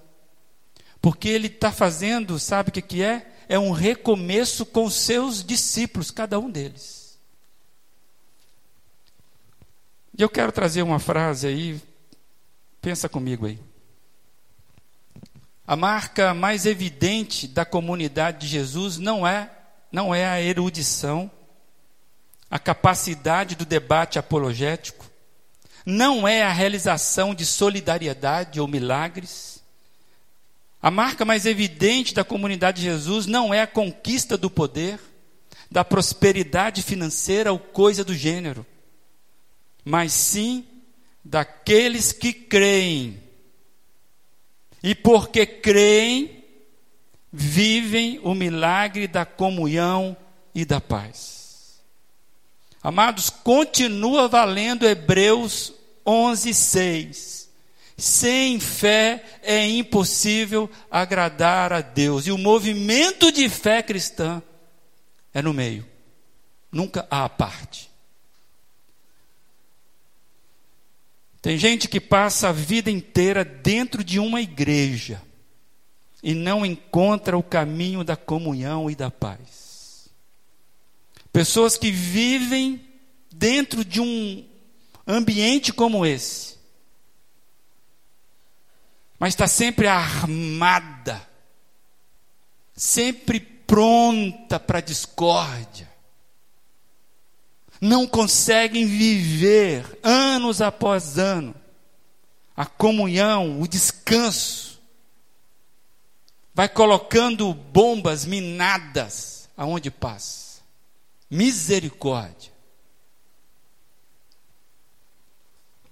[1.01, 3.31] Porque ele está fazendo, sabe o que, que é?
[3.47, 7.17] É um recomeço com seus discípulos, cada um deles.
[10.17, 11.81] E eu quero trazer uma frase aí,
[12.81, 13.59] pensa comigo aí.
[15.65, 19.49] A marca mais evidente da comunidade de Jesus não é,
[19.91, 21.31] não é a erudição,
[22.51, 25.08] a capacidade do debate apologético,
[25.85, 29.63] não é a realização de solidariedade ou milagres.
[30.81, 34.99] A marca mais evidente da comunidade de Jesus não é a conquista do poder,
[35.69, 38.65] da prosperidade financeira ou coisa do gênero,
[39.83, 40.65] mas sim
[41.23, 43.21] daqueles que creem.
[44.81, 46.43] E porque creem,
[47.31, 50.15] vivem o milagre da comunhão
[50.55, 51.38] e da paz.
[52.89, 55.71] Amados, continua valendo Hebreus
[56.03, 57.49] 11, 6.
[57.95, 62.25] Sem fé é impossível agradar a Deus.
[62.25, 64.41] E o movimento de fé cristã
[65.31, 65.85] é no meio,
[66.71, 67.91] nunca há parte.
[71.43, 75.21] Tem gente que passa a vida inteira dentro de uma igreja
[76.23, 79.59] e não encontra o caminho da comunhão e da paz.
[81.31, 82.81] Pessoas que vivem
[83.39, 84.45] dentro de um
[85.07, 86.57] ambiente como esse,
[89.17, 91.25] mas está sempre armada,
[92.75, 95.89] sempre pronta para discórdia.
[97.79, 101.55] Não conseguem viver anos após ano
[102.57, 104.81] a comunhão, o descanso
[106.53, 110.59] vai colocando bombas minadas aonde passa.
[111.29, 112.58] Misericórdia.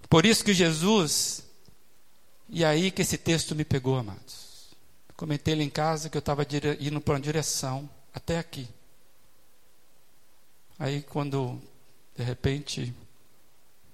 [0.09, 1.43] Por isso que Jesus,
[2.49, 4.75] e aí que esse texto me pegou, amados.
[5.15, 6.45] Comentei lá em casa que eu estava
[6.79, 8.67] indo para uma direção, até aqui.
[10.79, 11.59] Aí quando,
[12.15, 12.93] de repente,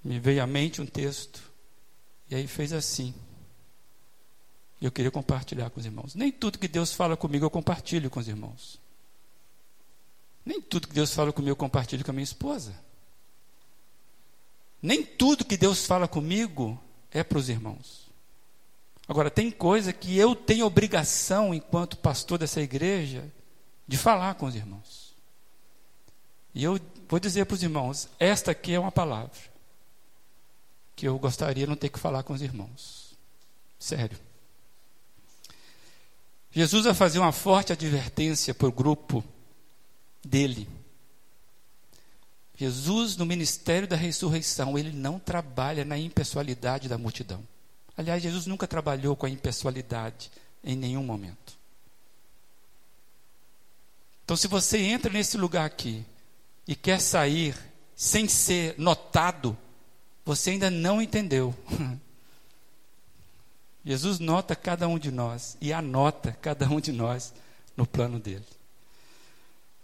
[0.04, 1.42] me veio à mente um texto,
[2.30, 3.14] e aí fez assim.
[4.82, 6.14] Eu queria compartilhar com os irmãos.
[6.14, 8.78] Nem tudo que Deus fala comigo eu compartilho com os irmãos.
[10.46, 12.76] Nem tudo que Deus fala comigo eu compartilho com a minha esposa.
[14.84, 16.78] Nem tudo que Deus fala comigo
[17.10, 18.12] é para os irmãos.
[19.08, 23.24] Agora, tem coisa que eu tenho obrigação, enquanto pastor dessa igreja,
[23.88, 25.16] de falar com os irmãos.
[26.54, 26.78] E eu
[27.08, 29.32] vou dizer para os irmãos: esta aqui é uma palavra
[30.98, 33.14] que eu gostaria não ter que falar com os irmãos.
[33.80, 34.18] Sério.
[36.52, 39.24] Jesus vai fazer uma forte advertência para o grupo
[40.24, 40.70] dele.
[42.56, 47.44] Jesus, no ministério da ressurreição, ele não trabalha na impessoalidade da multidão.
[47.98, 50.32] Aliás, Jesus nunca trabalhou com a impessoalidade
[50.64, 51.58] em nenhum momento.
[54.24, 56.06] Então, se você entra nesse lugar aqui
[56.68, 57.56] e quer sair
[57.96, 59.58] sem ser notado,
[60.24, 61.54] você ainda não entendeu.
[63.86, 67.34] Jesus nota cada um de nós e anota cada um de nós
[67.76, 68.46] no plano dele.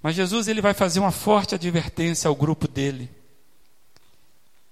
[0.01, 3.09] Mas Jesus ele vai fazer uma forte advertência ao grupo dele.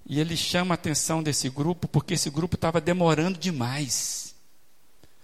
[0.06, 4.34] E ele chama a atenção desse grupo porque esse grupo estava demorando demais.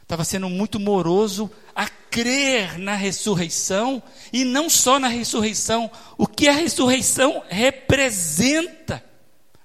[0.02, 6.50] Estava sendo muito moroso a crer na ressurreição e não só na ressurreição, o que
[6.50, 9.04] a ressurreição representa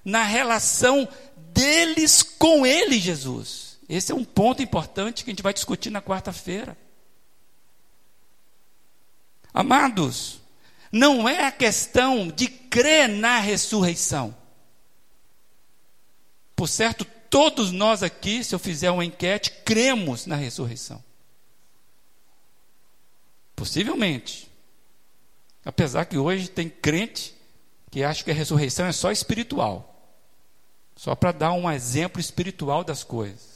[0.03, 1.07] na relação
[1.53, 3.77] deles com ele, Jesus.
[3.89, 6.77] Esse é um ponto importante que a gente vai discutir na quarta-feira.
[9.59, 10.39] Amados,
[10.89, 14.33] não é a questão de crer na ressurreição.
[16.55, 21.03] Por certo, todos nós aqui, se eu fizer uma enquete, cremos na ressurreição.
[23.53, 24.49] Possivelmente.
[25.65, 27.35] Apesar que hoje tem crente
[27.91, 30.09] que acha que a ressurreição é só espiritual.
[30.95, 33.48] Só para dar um exemplo espiritual das coisas.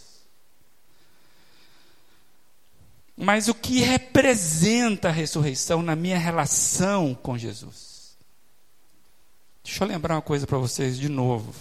[3.16, 8.18] Mas o que representa a ressurreição na minha relação com Jesus?
[9.64, 11.54] Deixa eu lembrar uma coisa para vocês de novo.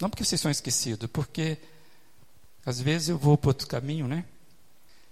[0.00, 1.58] Não porque vocês são esquecidos, porque
[2.64, 4.24] às vezes eu vou para outro caminho, né?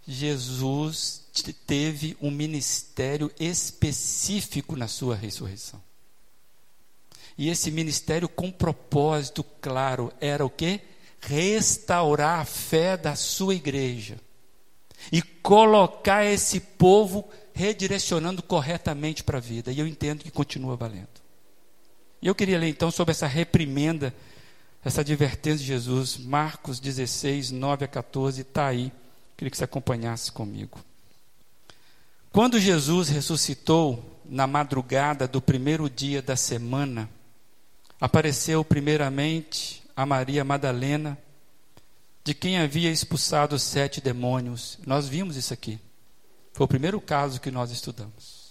[0.06, 1.24] Jesus
[1.66, 5.82] teve um ministério específico na sua ressurreição.
[7.36, 10.80] E esse ministério com propósito claro era o quê?
[11.20, 14.20] Restaurar a fé da sua igreja
[15.12, 19.70] e colocar esse povo redirecionando corretamente para a vida.
[19.72, 21.08] E eu entendo que continua valendo.
[22.20, 24.14] E eu queria ler então sobre essa reprimenda,
[24.84, 28.92] essa advertência de Jesus, Marcos 16, 9 a 14, está aí.
[29.36, 30.78] Queria que você acompanhasse comigo.
[32.32, 37.08] Quando Jesus ressuscitou na madrugada do primeiro dia da semana,
[38.00, 41.16] apareceu primeiramente a Maria Madalena
[42.24, 44.78] de quem havia expulsado sete demônios.
[44.86, 45.78] Nós vimos isso aqui.
[46.54, 48.44] Foi o primeiro caso que nós estudamos.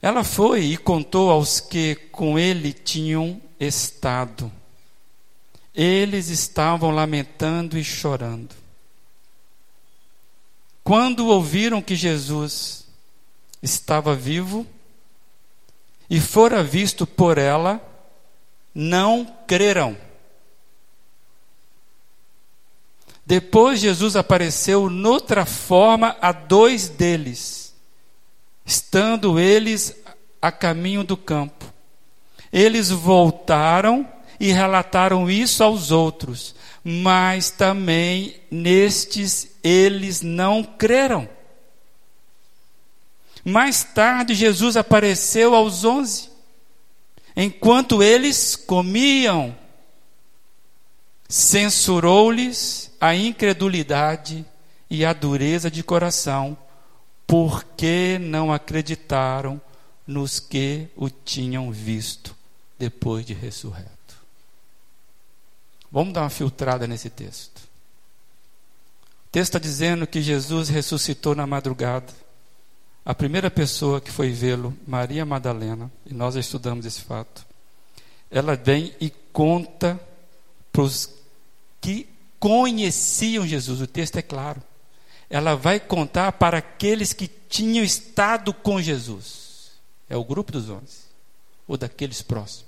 [0.00, 4.50] Ela foi e contou aos que com ele tinham estado.
[5.74, 8.54] Eles estavam lamentando e chorando.
[10.82, 12.86] Quando ouviram que Jesus
[13.62, 14.66] estava vivo
[16.08, 17.80] e fora visto por ela,
[18.74, 19.96] não creram.
[23.30, 27.72] Depois Jesus apareceu noutra forma a dois deles,
[28.66, 29.94] estando eles
[30.42, 31.64] a caminho do campo.
[32.52, 34.04] Eles voltaram
[34.40, 41.28] e relataram isso aos outros, mas também nestes eles não creram.
[43.44, 46.28] Mais tarde, Jesus apareceu aos onze,
[47.36, 49.56] enquanto eles comiam.
[51.28, 54.44] Censurou-lhes a incredulidade
[54.90, 56.56] e a dureza de coração,
[57.26, 59.60] porque não acreditaram
[60.06, 62.36] nos que o tinham visto
[62.78, 63.90] depois de ressurreto.
[65.90, 67.58] Vamos dar uma filtrada nesse texto.
[67.58, 72.12] O texto está dizendo que Jesus ressuscitou na madrugada.
[73.04, 77.46] A primeira pessoa que foi vê-lo, Maria Madalena, e nós estudamos esse fato,
[78.30, 79.98] ela vem e conta
[80.72, 81.08] para os
[81.80, 82.08] que
[82.40, 83.80] conheciam Jesus.
[83.80, 84.60] O texto é claro.
[85.28, 89.70] ela vai contar para aqueles que tinham estado com Jesus.
[90.08, 91.04] É o grupo dos onze,
[91.68, 92.66] ou daqueles próximos.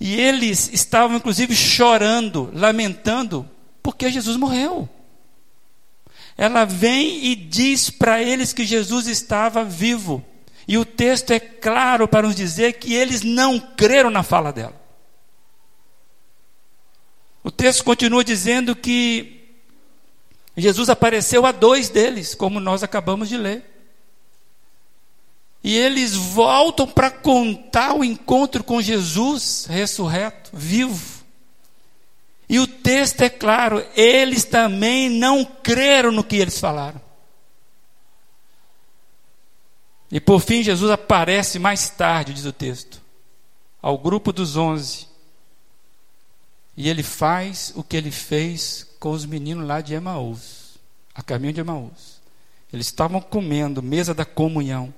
[0.00, 3.48] E eles estavam, inclusive, chorando, lamentando,
[3.82, 4.88] porque Jesus morreu.
[6.36, 10.24] Ela vem e diz para eles que Jesus estava vivo.
[10.68, 14.85] E o texto é claro para nos dizer que eles não creram na fala dela.
[17.46, 19.54] O texto continua dizendo que
[20.56, 23.64] Jesus apareceu a dois deles, como nós acabamos de ler.
[25.62, 31.24] E eles voltam para contar o encontro com Jesus ressurreto, vivo.
[32.48, 37.00] E o texto é claro, eles também não creram no que eles falaram.
[40.10, 43.00] E por fim, Jesus aparece mais tarde, diz o texto,
[43.80, 45.14] ao grupo dos onze.
[46.76, 50.78] E ele faz o que ele fez com os meninos lá de Emaús,
[51.14, 52.20] a caminho de Emaús.
[52.72, 54.92] Eles estavam comendo, mesa da comunhão.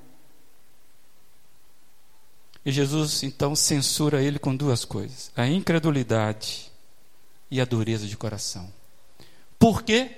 [2.64, 6.70] E Jesus então censura ele com duas coisas: a incredulidade
[7.50, 8.70] e a dureza de coração.
[9.58, 10.10] Por quê?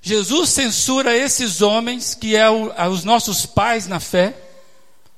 [0.00, 4.36] Jesus censura esses homens, que é o, os nossos pais na fé,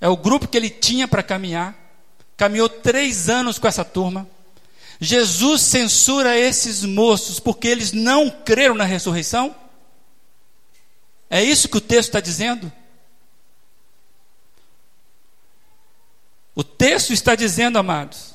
[0.01, 1.77] é o grupo que ele tinha para caminhar,
[2.37, 4.29] caminhou três anos com essa turma.
[5.01, 9.55] Jesus censura esses moços porque eles não creram na ressurreição?
[11.29, 12.73] É isso que o texto está dizendo?
[16.55, 18.35] O texto está dizendo, amados,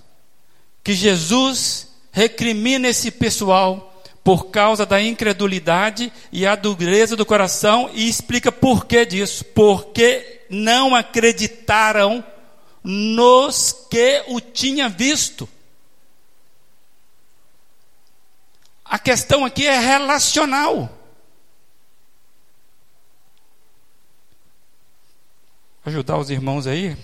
[0.83, 3.87] que Jesus recrimina esse pessoal
[4.23, 9.43] por causa da incredulidade e a dureza do coração e explica por que disso.
[9.43, 12.23] Porque não acreditaram
[12.83, 15.47] nos que o tinha visto.
[18.83, 20.97] A questão aqui é relacional.
[25.85, 26.97] Ajudar os irmãos aí.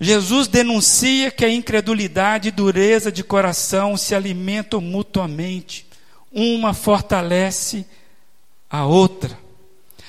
[0.00, 5.86] Jesus denuncia que a incredulidade e dureza de coração se alimentam mutuamente.
[6.32, 7.86] Uma fortalece
[8.68, 9.43] a outra.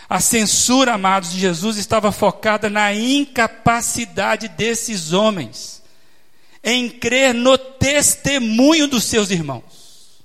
[0.08, 5.84] A censura, amados, de Jesus estava focada na incapacidade desses homens
[6.64, 10.24] em crer no testemunho dos seus irmãos.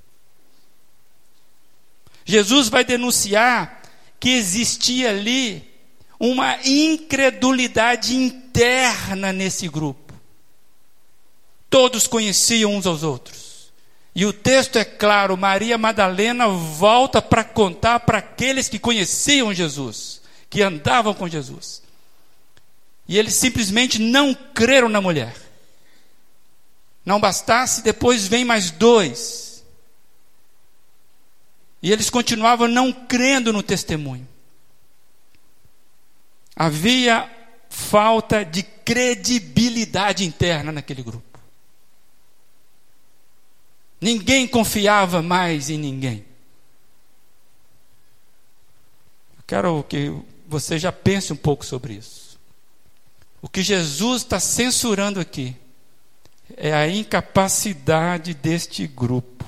[2.24, 3.82] Jesus vai denunciar
[4.18, 5.68] que existia ali
[6.18, 10.14] uma incredulidade interna nesse grupo.
[11.68, 13.49] Todos conheciam uns aos outros.
[14.14, 20.20] E o texto é claro: Maria Madalena volta para contar para aqueles que conheciam Jesus,
[20.48, 21.82] que andavam com Jesus.
[23.06, 25.34] E eles simplesmente não creram na mulher.
[27.04, 29.50] Não bastasse, depois vem mais dois
[31.82, 34.28] e eles continuavam não crendo no testemunho.
[36.54, 37.30] Havia
[37.70, 41.29] falta de credibilidade interna naquele grupo.
[44.00, 46.24] Ninguém confiava mais em ninguém.
[49.36, 50.14] Eu quero que
[50.48, 52.38] você já pense um pouco sobre isso.
[53.42, 55.56] O que Jesus está censurando aqui
[56.56, 59.44] é a incapacidade deste grupo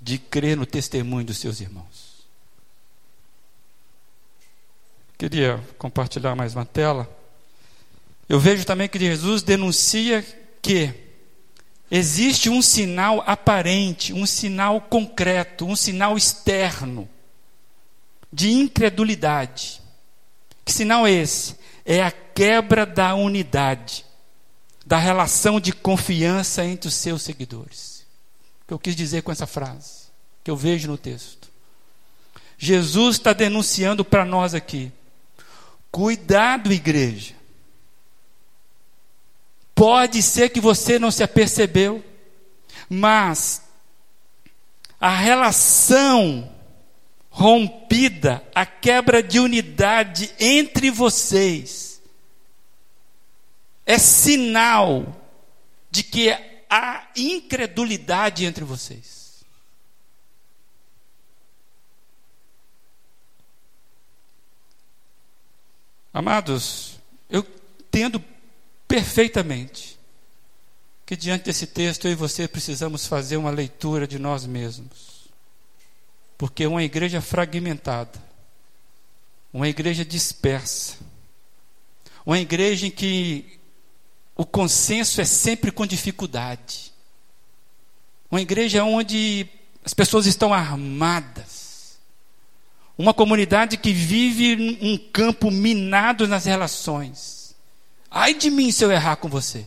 [0.00, 2.26] de crer no testemunho dos seus irmãos.
[5.16, 7.08] Queria compartilhar mais uma tela.
[8.28, 10.22] Eu vejo também que Jesus denuncia
[10.60, 11.03] que
[11.96, 17.08] existe um sinal aparente, um sinal concreto, um sinal externo
[18.32, 19.80] de incredulidade.
[20.64, 21.56] Que sinal é esse?
[21.84, 24.04] É a quebra da unidade,
[24.84, 27.94] da relação de confiança entre os seus seguidores
[28.66, 30.04] que eu quis dizer com essa frase,
[30.42, 31.50] que eu vejo no texto.
[32.56, 34.90] Jesus está denunciando para nós aqui:
[35.90, 37.34] cuidado, igreja.
[39.74, 42.04] Pode ser que você não se apercebeu,
[42.88, 43.62] mas
[45.00, 46.52] a relação
[47.28, 52.00] rompida, a quebra de unidade entre vocês,
[53.84, 55.20] é sinal
[55.90, 56.30] de que
[56.70, 59.44] há incredulidade entre vocês.
[66.12, 67.44] Amados, eu
[67.80, 68.22] entendo
[68.86, 69.98] perfeitamente
[71.06, 75.28] que diante desse texto eu e você precisamos fazer uma leitura de nós mesmos.
[76.38, 78.18] Porque uma igreja fragmentada,
[79.52, 80.96] uma igreja dispersa,
[82.24, 83.58] uma igreja em que
[84.34, 86.92] o consenso é sempre com dificuldade.
[88.30, 89.46] Uma igreja onde
[89.84, 91.98] as pessoas estão armadas.
[92.96, 97.43] Uma comunidade que vive um campo minado nas relações.
[98.16, 99.66] Ai de mim se eu errar com você.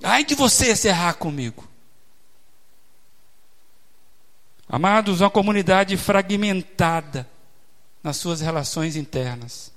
[0.00, 1.66] Ai de você se errar comigo.
[4.68, 7.28] Amados, uma comunidade fragmentada
[8.04, 9.72] nas suas relações internas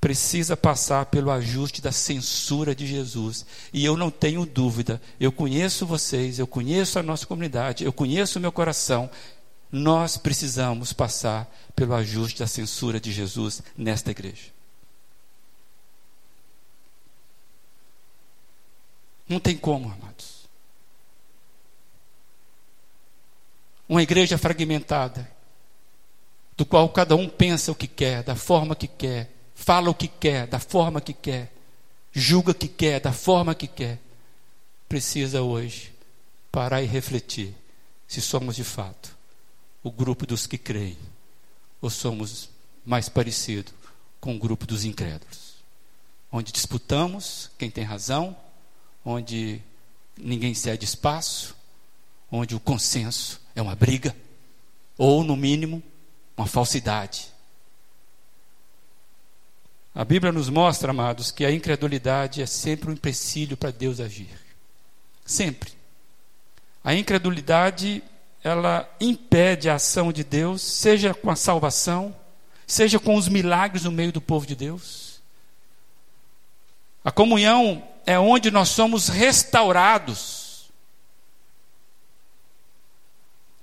[0.00, 3.46] precisa passar pelo ajuste da censura de Jesus.
[3.72, 8.40] E eu não tenho dúvida, eu conheço vocês, eu conheço a nossa comunidade, eu conheço
[8.40, 9.08] o meu coração.
[9.70, 14.61] Nós precisamos passar pelo ajuste da censura de Jesus nesta igreja.
[19.28, 20.48] Não tem como, amados.
[23.88, 25.30] Uma igreja fragmentada,
[26.56, 30.08] do qual cada um pensa o que quer, da forma que quer, fala o que
[30.08, 31.52] quer, da forma que quer,
[32.12, 33.98] julga o que quer, da forma que quer,
[34.88, 35.92] precisa hoje
[36.50, 37.54] parar e refletir
[38.06, 39.16] se somos de fato
[39.82, 40.98] o grupo dos que creem
[41.80, 42.50] ou somos
[42.84, 43.72] mais parecido
[44.20, 45.54] com o grupo dos incrédulos,
[46.30, 48.36] onde disputamos quem tem razão,
[49.04, 49.60] onde
[50.16, 51.56] ninguém cede espaço,
[52.30, 54.16] onde o consenso é uma briga,
[54.96, 55.82] ou, no mínimo,
[56.36, 57.32] uma falsidade.
[59.94, 64.30] A Bíblia nos mostra, amados, que a incredulidade é sempre um empecilho para Deus agir.
[65.24, 65.72] Sempre.
[66.82, 68.02] A incredulidade,
[68.42, 72.16] ela impede a ação de Deus, seja com a salvação,
[72.66, 75.20] seja com os milagres no meio do povo de Deus.
[77.04, 80.70] A comunhão é onde nós somos restaurados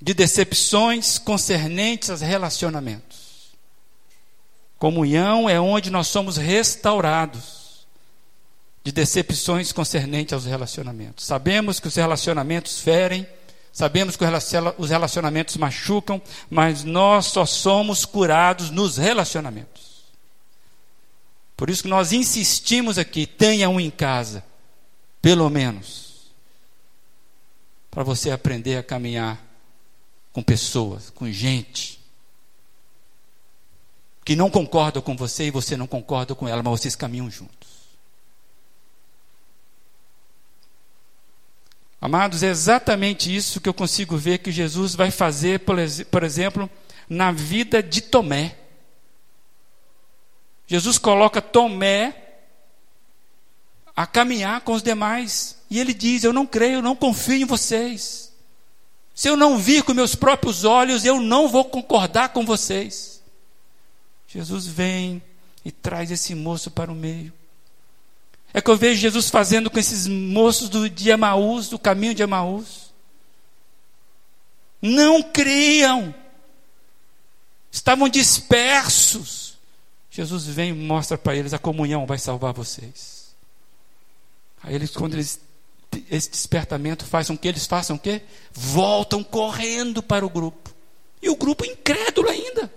[0.01, 3.49] de decepções concernentes aos relacionamentos.
[4.77, 7.85] Comunhão é onde nós somos restaurados
[8.81, 11.25] de decepções concernentes aos relacionamentos.
[11.25, 13.27] Sabemos que os relacionamentos ferem,
[13.73, 14.23] sabemos que
[14.77, 19.78] os relacionamentos machucam, mas nós só somos curados nos relacionamentos.
[21.59, 24.45] Por isso que nós insistimos aqui, tenha um em casa,
[25.21, 26.31] pelo menos,
[27.91, 29.45] para você aprender a caminhar
[30.31, 31.99] com pessoas, com gente
[34.23, 37.67] que não concorda com você e você não concorda com ela, mas vocês caminham juntos.
[41.99, 46.69] Amados, é exatamente isso que eu consigo ver que Jesus vai fazer, por exemplo,
[47.09, 48.55] na vida de Tomé.
[50.69, 52.15] Jesus coloca Tomé
[53.95, 55.57] a caminhar com os demais.
[55.67, 58.31] E ele diz: Eu não creio, eu não confio em vocês.
[59.15, 63.21] Se eu não vir com meus próprios olhos, eu não vou concordar com vocês.
[64.27, 65.21] Jesus vem
[65.65, 67.33] e traz esse moço para o meio.
[68.53, 72.21] É que eu vejo Jesus fazendo com esses moços do, de Emaús, do caminho de
[72.21, 72.93] Emaús.
[74.79, 76.13] Não criam.
[77.71, 79.38] Estavam dispersos.
[80.19, 83.33] Jesus vem e mostra para eles a comunhão vai salvar vocês.
[84.61, 85.39] Aí eles, quando eles,
[86.11, 88.21] esse despertamento faz com que eles façam o quê?
[88.51, 90.75] Voltam correndo para o grupo.
[91.21, 92.69] E o grupo incrédulo ainda.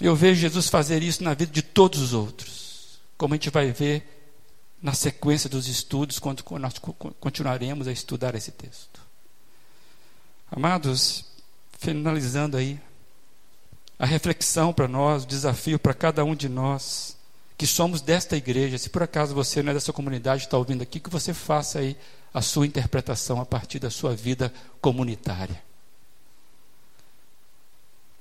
[0.00, 3.72] Eu vejo Jesus fazer isso na vida de todos os outros, como a gente vai
[3.72, 4.06] ver
[4.80, 6.74] na sequência dos estudos, quando nós
[7.18, 9.00] continuaremos a estudar esse texto.
[10.48, 11.24] Amados,
[11.78, 12.80] finalizando aí,
[13.98, 17.16] a reflexão para nós, o desafio para cada um de nós,
[17.56, 20.98] que somos desta igreja, se por acaso você não é dessa comunidade, está ouvindo aqui,
[20.98, 21.96] que você faça aí
[22.34, 25.62] a sua interpretação a partir da sua vida comunitária.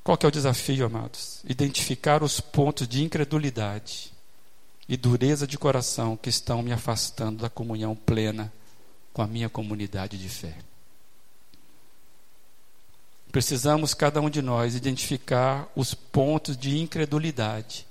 [0.03, 1.41] Qual que é o desafio, amados?
[1.47, 4.11] Identificar os pontos de incredulidade
[4.89, 8.51] e dureza de coração que estão me afastando da comunhão plena
[9.13, 10.55] com a minha comunidade de fé.
[13.32, 17.88] Precisamos, cada um de nós, identificar os pontos de incredulidade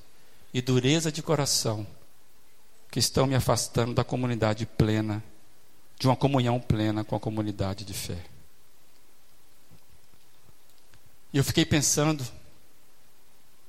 [0.52, 1.86] e dureza de coração
[2.90, 5.22] que estão me afastando da comunidade plena,
[5.98, 8.18] de uma comunhão plena com a comunidade de fé.
[11.32, 12.26] E eu fiquei pensando,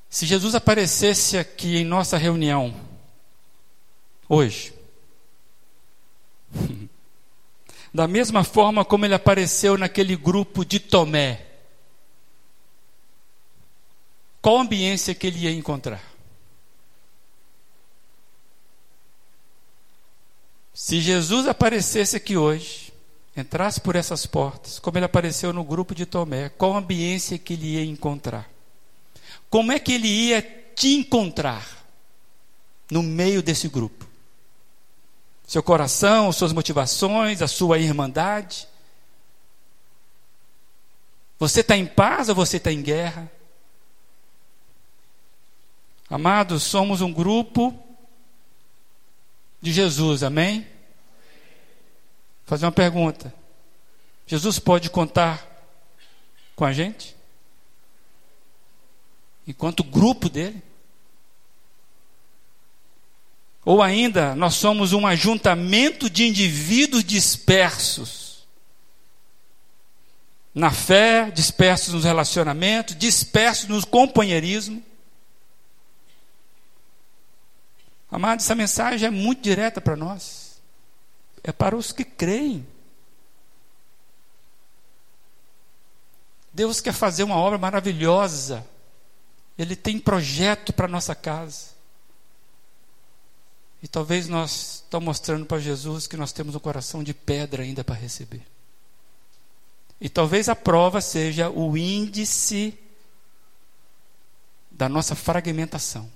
[0.09, 2.75] se Jesus aparecesse aqui em nossa reunião,
[4.27, 4.73] hoje,
[7.93, 11.50] da mesma forma como ele apareceu naquele grupo de Tomé,
[14.41, 16.01] qual ambiência que ele ia encontrar?
[20.73, 22.91] Se Jesus aparecesse aqui hoje,
[23.37, 27.75] entrasse por essas portas, como ele apareceu no grupo de Tomé, qual ambiência que ele
[27.75, 28.49] ia encontrar?
[29.49, 30.41] Como é que ele ia
[30.75, 31.85] te encontrar
[32.89, 34.11] no meio desse grupo?
[35.51, 38.69] seu coração, suas motivações, a sua irmandade.
[41.37, 43.29] Você está em paz ou você está em guerra?
[46.11, 47.73] Amados, somos um grupo
[49.61, 50.59] de Jesus, amém?
[50.59, 50.67] Vou
[52.47, 53.33] fazer uma pergunta.
[54.27, 55.47] Jesus pode contar
[56.53, 57.15] com a gente?
[59.47, 60.61] Enquanto grupo dele?
[63.63, 68.45] Ou ainda, nós somos um ajuntamento de indivíduos dispersos.
[70.53, 74.90] Na fé, dispersos nos relacionamentos, dispersos no companheirismo.
[78.11, 80.61] Amado, essa mensagem é muito direta para nós.
[81.41, 82.67] É para os que creem.
[86.53, 88.67] Deus quer fazer uma obra maravilhosa.
[89.57, 91.71] Ele tem projeto para nossa casa.
[93.81, 97.83] E talvez nós estamos mostrando para Jesus que nós temos um coração de pedra ainda
[97.83, 98.45] para receber.
[99.99, 102.77] E talvez a prova seja o índice
[104.69, 106.11] da nossa fragmentação.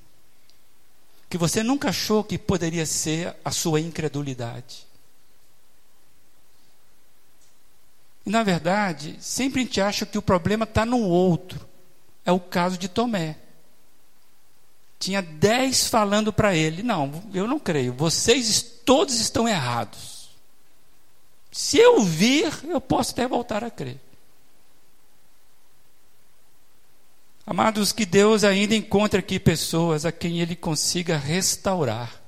[1.36, 4.88] Que você nunca achou que poderia ser a sua incredulidade.
[8.26, 11.60] E na verdade, sempre a gente acha que o problema está no outro.
[12.24, 13.36] É o caso de Tomé.
[14.98, 20.30] Tinha dez falando para ele: Não, eu não creio, vocês todos estão errados.
[21.52, 24.00] Se eu vir, eu posso até voltar a crer.
[27.46, 32.20] Amados, que Deus ainda encontre aqui pessoas a quem Ele consiga restaurar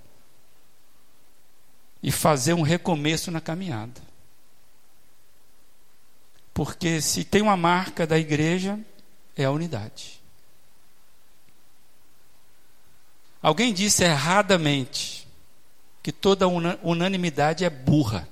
[2.03, 3.99] e fazer um recomeço na caminhada.
[6.53, 8.80] Porque se tem uma marca da igreja,
[9.36, 10.22] é a unidade.
[13.41, 15.28] Alguém disse erradamente
[16.03, 18.28] que toda unanimidade é burra.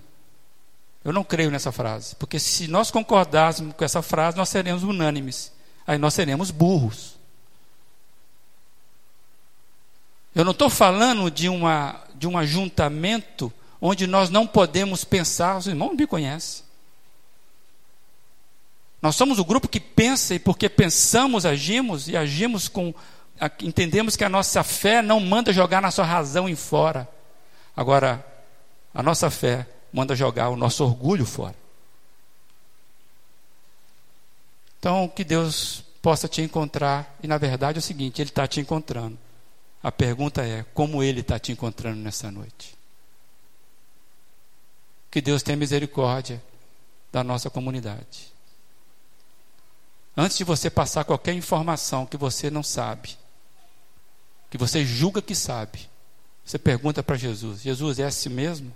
[1.03, 5.55] Eu não creio nessa frase, porque se nós concordássemos com essa frase, nós seremos unânimes.
[5.86, 7.15] Aí nós seremos burros.
[10.33, 15.67] Eu não estou falando de, uma, de um ajuntamento onde nós não podemos pensar, os
[15.67, 16.65] irmãos me conhecem.
[19.01, 22.93] Nós somos o grupo que pensa e porque pensamos, agimos e agimos com
[23.61, 27.07] entendemos que a nossa fé não manda jogar nossa razão em fora.
[27.75, 28.25] Agora,
[28.93, 31.55] a nossa fé manda jogar o nosso orgulho fora.
[34.86, 38.59] Então, que Deus possa te encontrar, e na verdade é o seguinte: Ele está te
[38.59, 39.17] encontrando.
[39.81, 42.77] A pergunta é: como Ele está te encontrando nessa noite?
[45.09, 46.39] Que Deus tenha misericórdia
[47.11, 48.31] da nossa comunidade.
[50.15, 53.17] Antes de você passar qualquer informação que você não sabe,
[54.51, 55.89] que você julga que sabe,
[56.45, 58.71] você pergunta para Jesus: Jesus, é assim mesmo?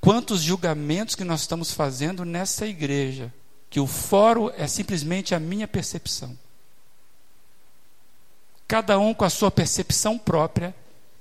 [0.00, 3.32] Quantos julgamentos que nós estamos fazendo nessa igreja,
[3.74, 6.38] que o fórum é simplesmente a minha percepção.
[8.68, 10.72] Cada um com a sua percepção própria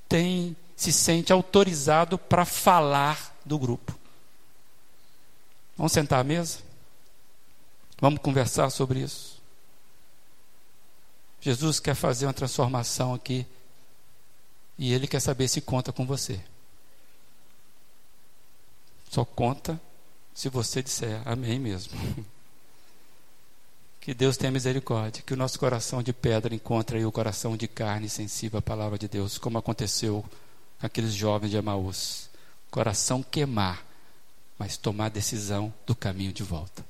[0.08, 3.98] tem se sente autorizado para falar do grupo.
[5.76, 6.60] Vamos sentar à mesa?
[8.00, 9.42] Vamos conversar sobre isso.
[11.42, 13.48] Jesus quer fazer uma transformação aqui
[14.78, 16.40] e ele quer saber se conta com você.
[19.10, 19.82] Só conta
[20.36, 21.94] se você disser amém mesmo.
[24.04, 27.70] Que Deus tenha misericórdia, que o nosso coração de pedra encontre aí o coração de
[27.70, 30.26] carne sensível à palavra de Deus, como aconteceu
[30.82, 32.30] aqueles jovens de Emaús.
[32.70, 33.82] Coração queimar,
[34.60, 36.86] mas tomar decisão do caminho de volta.